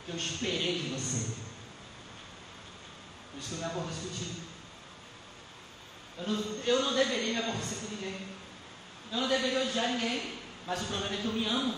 o 0.01 0.05
que 0.05 0.11
eu 0.11 0.17
esperei 0.17 0.81
de 0.81 0.89
você. 0.89 1.35
Por 3.31 3.39
isso 3.39 3.49
que 3.49 3.55
eu 3.55 3.59
me 3.59 3.65
aborreço 3.65 4.01
contigo. 4.01 4.47
Eu 6.19 6.29
não, 6.29 6.57
eu 6.65 6.83
não 6.83 6.95
deveria 6.95 7.35
me 7.35 7.39
aborrecer 7.39 7.79
com 7.79 7.95
ninguém. 7.95 8.27
Eu 9.13 9.21
não 9.21 9.29
deveria 9.29 9.63
odiar 9.63 9.93
ninguém. 9.93 10.37
Mas 10.67 10.81
o 10.81 10.85
problema 10.87 11.15
é 11.15 11.19
que 11.19 11.25
eu 11.27 11.33
me 11.33 11.47
amo. 11.47 11.75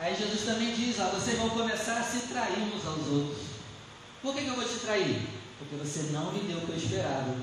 Aí 0.00 0.16
Jesus 0.16 0.42
também 0.46 0.74
diz: 0.74 0.98
ó, 0.98 1.10
vocês 1.10 1.38
vão 1.38 1.50
começar 1.50 1.98
a 1.98 2.02
se 2.02 2.28
trair 2.28 2.72
uns 2.74 2.86
aos 2.86 3.06
outros. 3.06 3.38
Por 4.22 4.34
que, 4.34 4.42
que 4.42 4.48
eu 4.48 4.56
vou 4.56 4.64
te 4.64 4.80
trair? 4.80 5.28
Porque 5.58 5.76
você 5.76 6.10
não 6.10 6.32
me 6.32 6.40
deu 6.40 6.58
o 6.58 6.60
que 6.62 6.72
eu 6.72 6.76
esperava. 6.76 7.36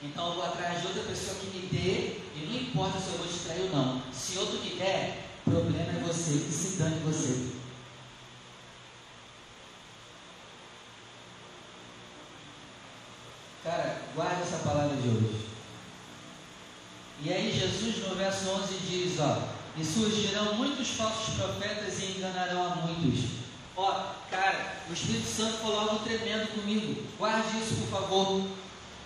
Então 0.00 0.28
eu 0.28 0.34
vou 0.34 0.44
atrás 0.44 0.80
de 0.80 0.86
outra 0.86 1.02
pessoa 1.02 1.36
que 1.36 1.46
me 1.46 1.66
dê, 1.66 2.20
e 2.36 2.46
não 2.46 2.60
importa 2.60 3.00
se 3.00 3.08
eu 3.08 3.18
vou 3.18 3.26
te 3.26 3.40
trair 3.40 3.62
ou 3.62 3.70
não. 3.70 4.02
Se 4.12 4.38
outro 4.38 4.60
me 4.60 4.76
der, 4.76 5.26
o 5.44 5.50
problema 5.50 5.90
é 5.90 6.04
você, 6.06 6.38
que 6.38 6.52
se 6.52 6.76
dane 6.76 7.00
você. 7.00 7.58
Cara, 13.64 14.02
guarda 14.14 14.42
essa 14.42 14.58
palavra 14.58 14.96
de 14.96 15.08
hoje. 15.08 15.48
E 17.20 17.32
aí 17.32 17.52
Jesus 17.52 18.06
no 18.06 18.14
verso 18.14 18.48
11 18.50 18.74
diz, 18.88 19.18
ó, 19.18 19.57
e 19.76 19.84
surgirão 19.84 20.54
muitos 20.54 20.88
falsos 20.88 21.34
profetas 21.34 22.00
e 22.00 22.18
enganarão 22.18 22.64
a 22.64 22.76
muitos. 22.76 23.30
Ó, 23.76 24.12
cara, 24.30 24.76
o 24.88 24.92
Espírito 24.92 25.28
Santo 25.28 25.58
falou 25.58 25.80
algo 25.80 26.04
tremendo 26.04 26.48
comigo. 26.54 27.06
Guarde 27.16 27.58
isso, 27.58 27.74
por 27.76 28.00
favor. 28.00 28.48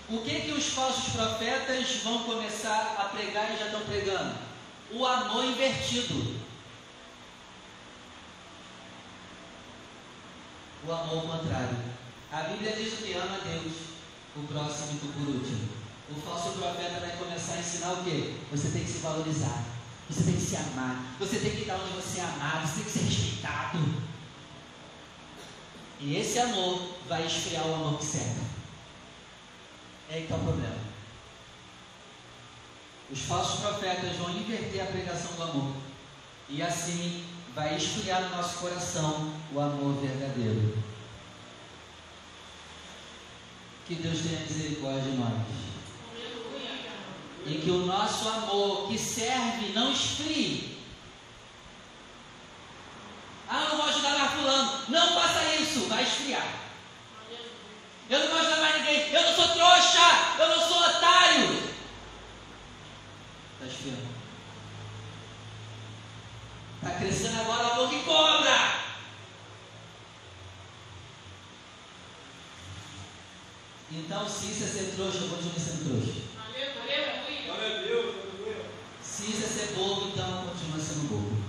O 0.09 0.19
que 0.19 0.41
que 0.41 0.53
os 0.53 0.69
falsos 0.69 1.13
profetas 1.13 2.03
vão 2.03 2.25
começar 2.25 2.97
a 2.99 3.05
pregar 3.05 3.55
e 3.55 3.59
já 3.59 3.67
estão 3.67 3.81
pregando? 3.81 4.35
O 4.91 5.07
amor 5.07 5.45
invertido. 5.45 6.41
O 10.87 10.93
amor 10.93 11.23
contrário. 11.23 11.79
A 12.31 12.41
Bíblia 12.45 12.75
diz 12.77 12.95
o 12.95 12.97
que 12.97 13.13
ama 13.13 13.39
Deus 13.45 13.93
o 14.35 14.47
próximo 14.47 14.99
e 15.03 15.09
por 15.09 15.29
último. 15.29 15.69
O 16.11 16.15
falso 16.21 16.59
profeta 16.59 17.01
vai 17.01 17.17
começar 17.17 17.55
a 17.55 17.61
ensinar 17.61 17.93
o 17.93 18.05
quê? 18.05 18.35
Você 18.51 18.71
tem 18.71 18.85
que 18.85 18.91
se 18.91 18.99
valorizar, 18.99 19.65
você 20.13 20.25
tem 20.25 20.35
que 20.35 20.43
se 20.43 20.57
amar, 20.57 21.17
você 21.19 21.39
tem 21.39 21.51
que 21.53 21.63
estar 21.63 21.77
onde 21.77 21.93
você 21.93 22.21
é 22.21 22.25
amado, 22.25 22.67
você 22.67 22.75
tem 22.75 22.85
que 22.85 22.91
ser 22.91 23.05
respeitado. 23.05 23.79
E 26.01 26.17
esse 26.17 26.39
amor 26.39 26.97
vai 27.09 27.27
esfriar 27.27 27.67
o 27.67 27.75
amor 27.75 27.99
que 27.99 28.05
serve. 28.05 28.41
É 30.11 30.15
aí 30.15 30.21
que 30.21 30.33
está 30.33 30.37
o 30.37 30.45
problema. 30.45 30.77
Os 33.11 33.21
falsos 33.21 33.61
profetas 33.61 34.17
vão 34.17 34.31
inverter 34.31 34.83
a 34.83 34.87
pregação 34.87 35.33
do 35.37 35.43
amor. 35.43 35.75
E 36.49 36.63
assim 36.63 37.25
vai 37.55 37.77
esfriar 37.77 38.23
no 38.23 38.37
nosso 38.37 38.59
coração 38.59 39.33
o 39.53 39.61
amor 39.61 40.01
verdadeiro. 40.01 40.77
Que 43.87 43.95
Deus 43.95 44.21
tenha 44.21 44.41
misericórdia 44.41 45.03
de 45.03 45.17
nós. 45.17 45.72
E 47.45 47.61
que 47.63 47.71
o 47.71 47.87
nosso 47.87 48.29
amor 48.29 48.89
que 48.89 48.99
serve 48.99 49.73
não 49.73 49.93
esfrie. 49.93 50.79
Ah, 53.49 53.63
eu 53.65 53.69
não 53.71 53.77
vou 53.77 53.87
ajudar 53.87 54.19
mais 54.19 54.33
fulano. 54.33 54.83
Não 54.89 55.15
faça 55.15 55.45
isso, 55.57 55.89
vai 55.89 56.03
esfriar. 56.05 56.47
Eu 58.09 58.19
não 58.21 58.29
vou 58.29 58.39
ajudar 58.39 58.61
mais 58.61 58.77
ninguém. 58.77 59.13
Eu 59.13 59.23
não 59.23 59.35
sou 59.35 59.49
trouxa. 59.49 60.01
Eu 60.39 60.49
não 60.49 60.69
sou 60.69 60.79
otário. 60.79 61.63
Está 63.55 63.67
esfriando. 63.67 64.13
Está 66.83 66.99
crescendo 66.99 67.41
agora 67.41 67.67
o 67.67 67.73
amor 67.73 67.91
que 67.91 68.03
cobra. 68.05 68.83
Então, 73.93 74.29
se 74.29 74.47
isso 74.47 74.65
é 74.65 74.67
ser 74.67 74.95
trouxa, 74.97 75.19
eu 75.19 75.29
continuo 75.29 75.61
sendo 75.61 75.85
trouxa. 75.85 76.33
Se 79.01 79.31
isso 79.31 79.45
é 79.45 79.47
ser 79.47 79.75
bobo, 79.75 80.09
então 80.09 80.49
continua 80.49 80.81
sendo 80.81 81.09
bobo. 81.09 81.43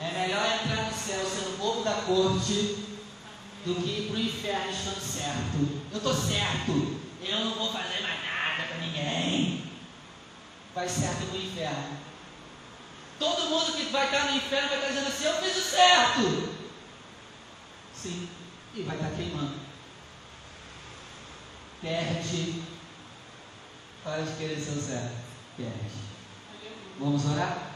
É 0.00 0.10
melhor 0.20 0.44
entrar 0.44 0.86
no 0.86 0.92
céu 0.92 1.24
sendo 1.24 1.56
bobo 1.58 1.84
da 1.84 2.01
corte 2.12 2.76
do 3.64 3.74
que 3.76 3.90
ir 3.90 4.08
para 4.08 4.16
o 4.16 4.20
inferno 4.20 4.70
estando 4.70 5.00
certo. 5.00 5.82
Eu 5.90 5.96
estou 5.96 6.14
certo. 6.14 7.00
Eu 7.22 7.44
não 7.44 7.54
vou 7.54 7.72
fazer 7.72 8.02
mais 8.02 8.20
nada 8.22 8.68
para 8.68 8.78
ninguém. 8.78 9.70
Vai 10.74 10.88
certo 10.88 11.24
no 11.32 11.36
inferno. 11.36 11.96
Todo 13.18 13.48
mundo 13.48 13.76
que 13.76 13.84
vai 13.84 14.06
estar 14.06 14.30
no 14.30 14.36
inferno 14.36 14.68
vai 14.68 14.78
estar 14.78 14.88
dizendo 14.88 15.08
assim: 15.08 15.24
Eu 15.24 15.42
fiz 15.42 15.56
o 15.56 15.70
certo. 15.70 16.54
Sim. 17.94 18.28
E 18.74 18.82
vai 18.82 18.96
estar 18.96 19.10
queimando 19.10 19.72
perde. 21.82 22.62
Para 24.04 24.22
de 24.22 24.36
querer 24.36 24.60
ser 24.60 24.78
o 24.78 24.80
certo. 24.80 25.16
Perde. 25.56 25.72
Vamos 26.98 27.24
orar? 27.26 27.72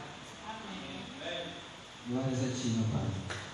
Amém. 0.48 1.42
Glórias 2.08 2.38
a 2.38 2.60
ti, 2.60 2.68
meu 2.68 2.84
Pai. 2.88 3.45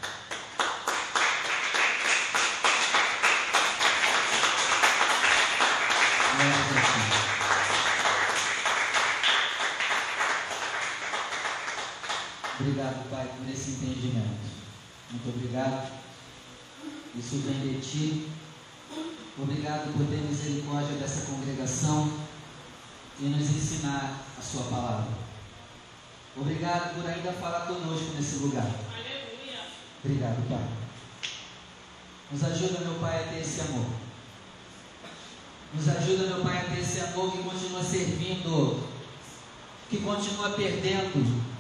Obrigado, 12.63 13.11
Pai, 13.11 13.29
por 13.37 13.53
esse 13.53 13.73
entendimento. 13.73 14.53
Muito 15.11 15.29
obrigado. 15.29 15.91
Isso 17.15 17.37
vem 17.45 17.75
de 17.75 17.81
ti 17.81 18.33
Obrigado 19.39 19.93
por 19.97 20.07
ter 20.07 20.21
misericórdia 20.21 20.99
dessa 20.99 21.25
congregação 21.25 22.13
e 23.19 23.25
nos 23.25 23.49
ensinar 23.49 24.21
a 24.39 24.43
Sua 24.43 24.65
palavra. 24.65 25.09
Obrigado 26.37 26.95
por 26.95 27.09
ainda 27.09 27.33
falar 27.33 27.67
conosco 27.67 28.15
nesse 28.15 28.37
lugar. 28.37 28.71
Aleluia. 28.93 29.65
Obrigado, 30.05 30.49
Pai. 30.49 30.69
Nos 32.31 32.45
ajuda, 32.45 32.81
meu 32.81 32.95
Pai, 33.01 33.25
a 33.25 33.29
ter 33.29 33.41
esse 33.41 33.63
amor. 33.63 33.87
Nos 35.75 35.89
ajuda, 35.89 36.27
meu 36.27 36.43
Pai, 36.43 36.59
a 36.59 36.65
ter 36.65 36.81
esse 36.81 37.01
amor 37.01 37.33
que 37.33 37.43
continua 37.43 37.83
servindo, 37.83 38.87
que 39.89 39.97
continua 39.99 40.51
perdendo, 40.51 41.52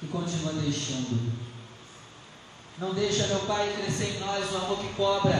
que 0.00 0.08
continua 0.08 0.54
deixando. 0.54 1.30
Não 2.78 2.94
deixa, 2.94 3.26
meu 3.26 3.40
Pai, 3.40 3.76
crescer 3.76 4.16
em 4.16 4.20
nós 4.20 4.50
o 4.50 4.56
amor 4.56 4.78
que 4.78 4.94
cobra, 4.94 5.36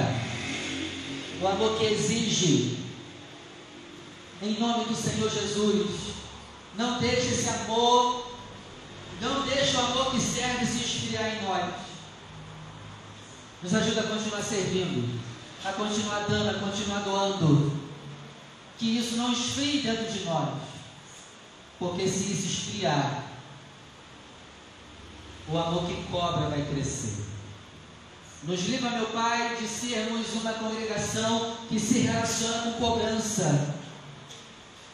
o 1.40 1.48
amor 1.48 1.78
que 1.78 1.86
exige. 1.86 2.78
Em 4.42 4.60
nome 4.60 4.84
do 4.84 4.94
Senhor 4.94 5.30
Jesus, 5.30 6.14
não 6.76 6.98
deixe 6.98 7.28
esse 7.28 7.48
amor, 7.48 8.36
não 9.20 9.46
deixe 9.46 9.76
o 9.76 9.80
amor 9.80 10.10
que 10.10 10.20
serve 10.20 10.66
se 10.66 10.78
esfriar 10.84 11.36
em 11.36 11.42
nós. 11.42 11.74
Nos 13.62 13.74
ajuda 13.74 14.00
a 14.00 14.08
continuar 14.08 14.42
servindo, 14.42 15.20
a 15.64 15.72
continuar 15.72 16.26
dando, 16.28 16.50
a 16.50 16.60
continuar 16.60 17.00
doando. 17.00 17.72
Que 18.78 18.98
isso 18.98 19.16
não 19.16 19.32
esfrie 19.32 19.82
dentro 19.82 20.10
de 20.10 20.24
nós. 20.24 20.58
Porque 21.78 22.06
se 22.06 22.32
isso 22.32 22.46
esfriar, 22.46 23.29
o 25.52 25.58
amor 25.58 25.86
que 25.86 26.02
cobra 26.10 26.48
vai 26.48 26.62
crescer. 26.62 27.24
Nos 28.44 28.60
livra, 28.68 28.90
meu 28.90 29.06
Pai, 29.08 29.56
de 29.56 29.68
sermos 29.68 30.32
uma 30.34 30.52
congregação 30.54 31.56
que 31.68 31.78
se 31.78 31.98
relaciona 32.00 32.62
com 32.62 32.72
cobrança. 32.72 33.74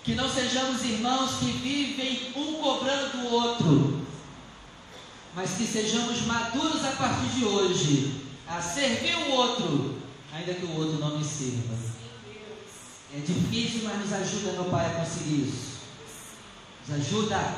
Que 0.02 0.14
não 0.14 0.28
sejamos 0.28 0.82
irmãos 0.84 1.38
que 1.38 1.46
vivem 1.46 2.32
um 2.34 2.54
cobrando 2.54 3.18
do 3.18 3.32
outro, 3.32 4.06
mas 5.34 5.52
que 5.52 5.66
sejamos 5.66 6.22
maduros 6.22 6.84
a 6.84 6.92
partir 6.92 7.26
de 7.38 7.44
hoje 7.44 8.22
a 8.48 8.60
servir 8.62 9.16
o 9.16 9.30
outro, 9.32 9.96
ainda 10.32 10.54
que 10.54 10.64
o 10.64 10.76
outro 10.76 10.98
não 10.98 11.18
me 11.18 11.24
sirva. 11.24 11.74
É 13.14 13.18
difícil, 13.18 13.82
mas 13.84 13.98
nos 13.98 14.12
ajuda, 14.12 14.52
meu 14.52 14.64
Pai, 14.64 14.86
a 14.86 15.00
conseguir 15.00 15.48
isso. 15.48 15.76
Nos 16.86 17.00
ajuda. 17.00 17.54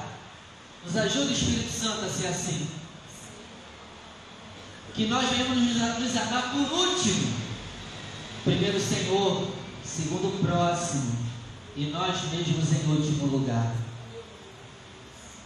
Nos 0.84 0.96
ajuda, 0.96 1.32
Espírito 1.32 1.72
Santo, 1.72 2.04
a 2.04 2.08
ser 2.08 2.28
assim. 2.28 2.68
Que 4.98 5.06
nós 5.06 5.30
venhamos 5.30 5.58
nos 6.00 6.16
amar 6.16 6.50
por 6.50 6.72
último. 6.76 7.32
Primeiro 8.42 8.78
o 8.78 8.80
Senhor, 8.80 9.46
segundo 9.84 10.26
o 10.26 10.44
próximo, 10.44 11.16
e 11.76 11.84
nós 11.84 12.20
mesmos 12.32 12.72
em 12.72 12.90
último 12.90 13.26
lugar. 13.26 13.76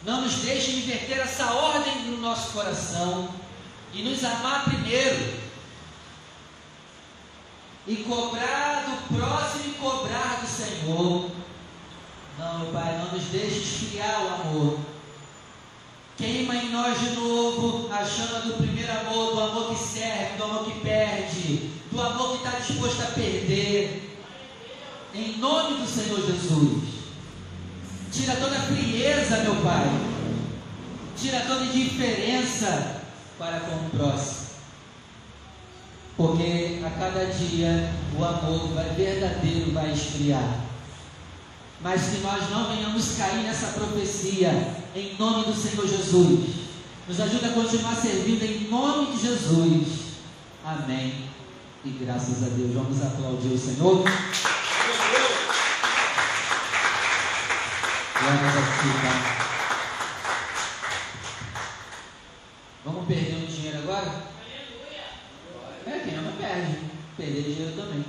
Não 0.04 0.22
nos 0.22 0.36
deixe 0.36 0.76
inverter 0.76 1.18
essa 1.18 1.52
ordem 1.52 2.06
no 2.06 2.22
nosso 2.22 2.52
coração 2.52 3.28
e 3.92 4.02
nos 4.02 4.24
amar 4.24 4.64
primeiro, 4.64 5.34
e 7.86 7.96
cobrar 7.96 8.86
do 8.86 9.18
próximo 9.18 9.64
e 9.66 9.74
cobrar 9.74 10.40
do 10.40 10.46
Senhor. 10.46 11.30
Não, 12.38 12.58
meu 12.60 12.72
Pai, 12.72 12.96
não 12.96 13.12
nos 13.12 13.24
deixe 13.24 13.58
esfriar 13.58 14.24
o 14.24 14.28
amor. 14.28 14.91
Queima 16.16 16.54
em 16.56 16.70
nós 16.70 17.00
de 17.00 17.10
novo 17.16 17.88
a 17.92 18.04
chama 18.04 18.40
do 18.40 18.58
primeiro 18.58 18.92
amor, 18.92 19.32
do 19.32 19.40
amor 19.40 19.68
que 19.70 19.82
serve, 19.82 20.36
do 20.36 20.44
amor 20.44 20.64
que 20.64 20.80
perde, 20.80 21.70
do 21.90 22.00
amor 22.00 22.32
que 22.32 22.44
está 22.44 22.58
disposto 22.58 23.02
a 23.02 23.06
perder. 23.06 24.20
Em 25.14 25.38
nome 25.38 25.78
do 25.80 25.86
Senhor 25.86 26.20
Jesus. 26.20 27.02
Tira 28.12 28.36
toda 28.36 28.60
frieza, 28.60 29.38
meu 29.38 29.56
Pai. 29.56 29.86
Tira 31.16 31.40
toda 31.40 31.64
indiferença 31.64 33.00
para 33.38 33.60
com 33.60 33.74
o 33.74 33.90
próximo. 33.90 34.42
Porque 36.16 36.80
a 36.84 36.90
cada 36.90 37.24
dia 37.26 37.90
o 38.18 38.24
amor 38.24 38.68
verdadeiro 38.94 39.72
vai 39.72 39.92
esfriar. 39.92 40.60
Mas 41.80 42.02
que 42.10 42.18
nós 42.18 42.50
não 42.50 42.68
venhamos 42.68 43.16
cair 43.16 43.42
nessa 43.42 43.68
profecia, 43.68 44.50
em 44.94 45.16
nome 45.16 45.44
do 45.44 45.54
Senhor 45.54 45.86
Jesus. 45.86 46.62
Nos 47.08 47.20
ajuda 47.20 47.48
a 47.48 47.52
continuar 47.52 47.96
servindo 47.96 48.44
em 48.44 48.68
nome 48.68 49.16
de 49.16 49.22
Jesus. 49.22 50.12
Amém. 50.64 51.28
E 51.84 51.90
graças 51.90 52.44
a 52.44 52.48
Deus, 52.48 52.74
vamos 52.74 53.02
aplaudir 53.02 53.48
o 53.48 53.58
Senhor. 53.58 54.04
Glórias 58.20 58.56
a 58.56 58.62
ti, 58.62 58.88
Pai. 59.02 59.18
Vamos 62.84 63.06
perder 63.08 63.34
um 63.34 63.46
dinheiro 63.46 63.78
agora? 63.78 64.22
É, 65.86 65.98
quem 66.04 66.14
ama 66.16 66.32
perde. 66.38 66.78
Perder 67.16 67.42
dinheiro 67.42 67.74
também. 67.74 68.04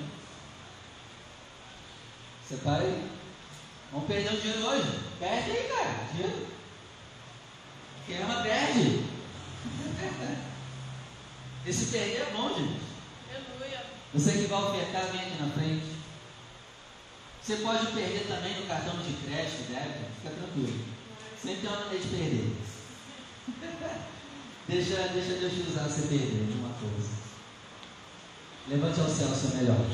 Separa 2.48 2.84
aí. 2.84 3.10
Vamos 3.92 4.08
perder 4.08 4.34
o 4.34 4.38
dinheiro 4.40 4.66
hoje? 4.68 5.00
Perde 5.20 5.52
aí, 5.52 5.68
cara. 5.68 6.08
Dinheiro. 6.12 6.48
Quem 8.06 8.22
ama 8.22 8.44
perde. 8.44 9.06
Esse 11.66 11.86
perder 11.86 12.22
é 12.22 12.32
bom, 12.36 12.50
gente. 12.50 12.82
Você 14.14 14.32
que 14.34 14.46
vai 14.46 14.64
ofertar, 14.64 15.06
vem 15.12 15.22
aqui 15.22 15.42
na 15.42 15.50
frente. 15.50 15.86
Você 17.42 17.56
pode 17.58 17.88
perder 17.88 18.26
também 18.28 18.60
no 18.60 18.68
cartão 18.68 18.96
de 18.98 19.14
crédito, 19.26 19.72
débito, 19.72 20.06
fica 20.22 20.36
tranquilo. 20.36 20.86
Sempre 21.42 21.62
tem 21.62 21.70
uma 21.70 21.80
maneira 21.80 22.04
de 22.04 22.10
perder. 22.10 22.56
Deixa, 24.68 25.08
deixa 25.10 25.34
Deus 25.34 25.54
te 25.54 25.70
usar 25.70 25.83
você 25.94 26.08
perder 26.08 26.56
uma 26.58 26.74
coisa. 26.74 27.10
Levante 28.68 29.00
ao 29.00 29.10
céu 29.10 29.28
o 29.28 29.36
seu 29.36 29.58
melhor. 29.58 29.86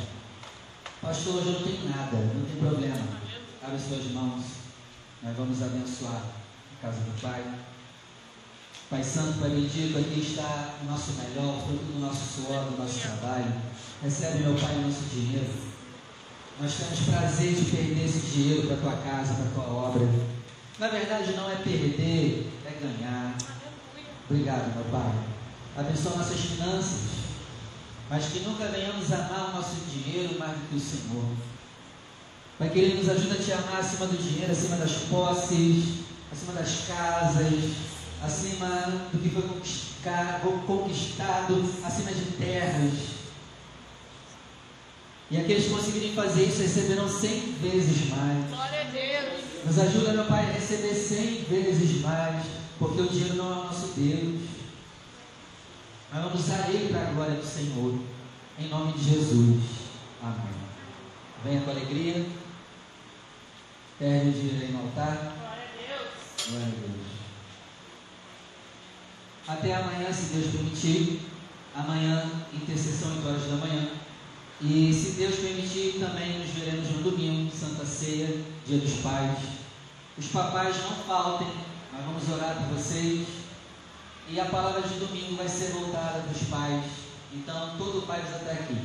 Pastor, 1.01 1.35
hoje 1.35 1.47
eu 1.47 1.53
não 1.53 1.63
tenho 1.63 1.89
nada, 1.89 2.17
não 2.17 2.45
tem 2.45 2.55
problema. 2.55 3.07
Abre 3.61 3.79
suas 3.79 4.11
mãos. 4.11 4.45
Nós 5.21 5.35
vamos 5.35 5.61
abençoar 5.61 6.23
a 6.23 6.81
casa 6.81 7.01
do 7.01 7.21
Pai. 7.21 7.43
Pai 8.89 9.03
Santo, 9.03 9.39
Pai 9.39 9.49
bendito, 9.49 9.97
aqui 9.97 10.21
está 10.21 10.75
o 10.81 10.85
nosso 10.85 11.11
melhor, 11.13 11.61
fruto 11.65 11.83
do 11.83 11.99
nosso 11.99 12.41
suor, 12.41 12.63
do 12.65 12.77
nosso 12.77 12.99
trabalho. 12.99 13.53
Recebe, 14.01 14.39
meu 14.39 14.55
Pai, 14.55 14.75
o 14.75 14.81
nosso 14.81 15.03
dinheiro. 15.13 15.51
Nós 16.61 16.73
temos 16.75 16.99
prazer 17.01 17.53
de 17.55 17.71
perder 17.71 18.05
esse 18.05 18.19
dinheiro 18.19 18.67
para 18.67 18.77
a 18.77 18.79
tua 18.79 18.97
casa, 19.03 19.33
para 19.33 19.45
a 19.45 19.53
tua 19.53 19.73
obra. 19.73 20.07
Na 20.79 20.87
verdade, 20.87 21.33
não 21.33 21.51
é 21.51 21.55
perder, 21.57 22.49
é 22.65 22.71
ganhar. 22.81 23.37
Obrigado, 24.29 24.75
meu 24.75 24.85
Pai. 24.85 25.38
Abençoa 25.79 26.17
nossas 26.17 26.41
finanças, 26.41 26.99
mas 28.09 28.25
que 28.25 28.39
nunca 28.39 28.65
venhamos 28.65 29.09
amar 29.13 29.49
o 29.49 29.55
nosso 29.55 29.75
dinheiro 29.89 30.37
mais 30.37 30.51
do 30.51 30.67
que 30.67 30.75
o 30.75 30.79
Senhor. 30.79 31.23
Pai 32.57 32.69
querido, 32.69 32.97
nos 32.97 33.07
ajuda 33.07 33.35
a 33.35 33.37
te 33.37 33.53
amar 33.53 33.79
acima 33.79 34.07
do 34.07 34.17
dinheiro, 34.17 34.51
acima 34.51 34.75
das 34.75 34.91
posses, 35.09 35.99
acima 36.29 36.51
das 36.51 36.81
casas, 36.85 37.71
acima 38.21 39.07
do 39.13 39.19
que 39.19 39.29
foi 39.29 39.41
conquistado, 39.43 40.65
conquistado 40.67 41.73
acima 41.85 42.11
de 42.11 42.25
terras. 42.31 42.93
E 45.31 45.37
aqueles 45.37 45.63
que 45.63 45.69
conseguirem 45.69 46.13
fazer 46.13 46.43
isso 46.43 46.61
receberão 46.61 47.07
cem 47.07 47.55
vezes 47.61 48.09
mais. 48.09 48.49
Glória 48.49 48.81
a 48.81 48.83
Deus. 48.83 49.43
Nos 49.65 49.79
ajuda, 49.79 50.11
meu 50.11 50.25
Pai, 50.25 50.49
a 50.49 50.51
receber 50.51 50.93
cem 50.93 51.45
vezes 51.49 52.01
mais 52.01 52.45
porque 52.77 53.01
o 53.01 53.07
dinheiro 53.07 53.35
não 53.35 53.49
é 53.49 53.55
o 53.59 53.63
nosso 53.63 53.93
Deus. 53.95 54.58
Mas 56.11 56.23
vamos 56.23 56.39
usar 56.39 56.69
ele 56.69 56.91
para 56.91 57.07
a 57.07 57.11
glória 57.11 57.35
do 57.35 57.45
Senhor. 57.45 57.99
Em 58.57 58.67
nome 58.67 58.93
de 58.93 59.03
Jesus. 59.03 59.63
Amém. 60.21 60.53
Venha 61.43 61.61
com 61.61 61.71
alegria. 61.71 62.25
Perde 63.99 64.39
o 64.39 64.61
aí 64.61 64.71
no 64.71 64.79
altar. 64.79 65.35
Glória 65.37 65.63
a 65.63 65.77
Deus. 65.77 66.09
Glória 66.49 66.67
a 66.67 66.69
Deus. 66.69 67.09
Até 69.47 69.75
amanhã, 69.75 70.11
se 70.11 70.33
Deus 70.33 70.51
permitir. 70.51 71.21
Amanhã, 71.75 72.29
intercessão 72.53 73.15
8 73.17 73.27
horas 73.27 73.43
da 73.43 73.57
manhã. 73.57 73.89
E 74.61 74.93
se 74.93 75.11
Deus 75.11 75.35
permitir, 75.35 75.99
também 75.99 76.39
nos 76.39 76.49
veremos 76.49 76.89
no 76.89 77.03
domingo, 77.03 77.55
Santa 77.55 77.85
Ceia, 77.85 78.43
Dia 78.65 78.79
dos 78.79 78.93
Pais. 79.01 79.37
Os 80.17 80.27
papais 80.27 80.75
não 80.81 80.95
faltem, 81.05 81.47
nós 81.93 82.03
vamos 82.03 82.29
orar 82.29 82.55
por 82.55 82.75
vocês. 82.75 83.25
E 84.31 84.39
a 84.39 84.45
palavra 84.45 84.81
de 84.81 84.99
domingo 84.99 85.35
vai 85.35 85.47
ser 85.47 85.71
voltada 85.71 86.19
para 86.19 86.31
os 86.31 86.47
pais. 86.49 86.83
Então, 87.33 87.75
todo 87.77 88.05
pai 88.05 88.19
precisa 88.19 88.39
estar 88.39 88.51
aqui. 88.51 88.77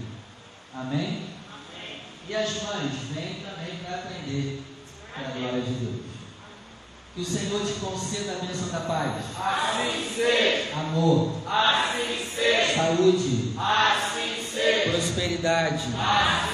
Amém? 0.73 1.29
Amém. 1.53 2.01
E 2.27 2.35
as 2.35 2.63
mães, 2.63 2.93
vêm 3.11 3.43
também 3.43 3.79
para 3.85 3.97
aprender 3.97 4.63
para 5.13 5.29
a 5.29 5.31
glória 5.33 5.61
de 5.61 5.73
Deus. 5.73 6.07
Que 7.15 7.21
o 7.21 7.25
Senhor 7.25 7.65
te 7.65 7.75
conceda 7.75 8.33
a 8.33 8.45
bênção 8.45 8.69
da 8.69 8.81
paz, 8.81 9.23
Assim 9.39 10.15
seja, 10.17 10.75
amor, 10.75 11.37
assim 11.47 12.27
seja, 12.27 12.75
saúde, 12.75 13.53
assim 13.57 14.45
seja, 14.45 14.91
prosperidade, 14.91 15.75
assim 15.75 16.45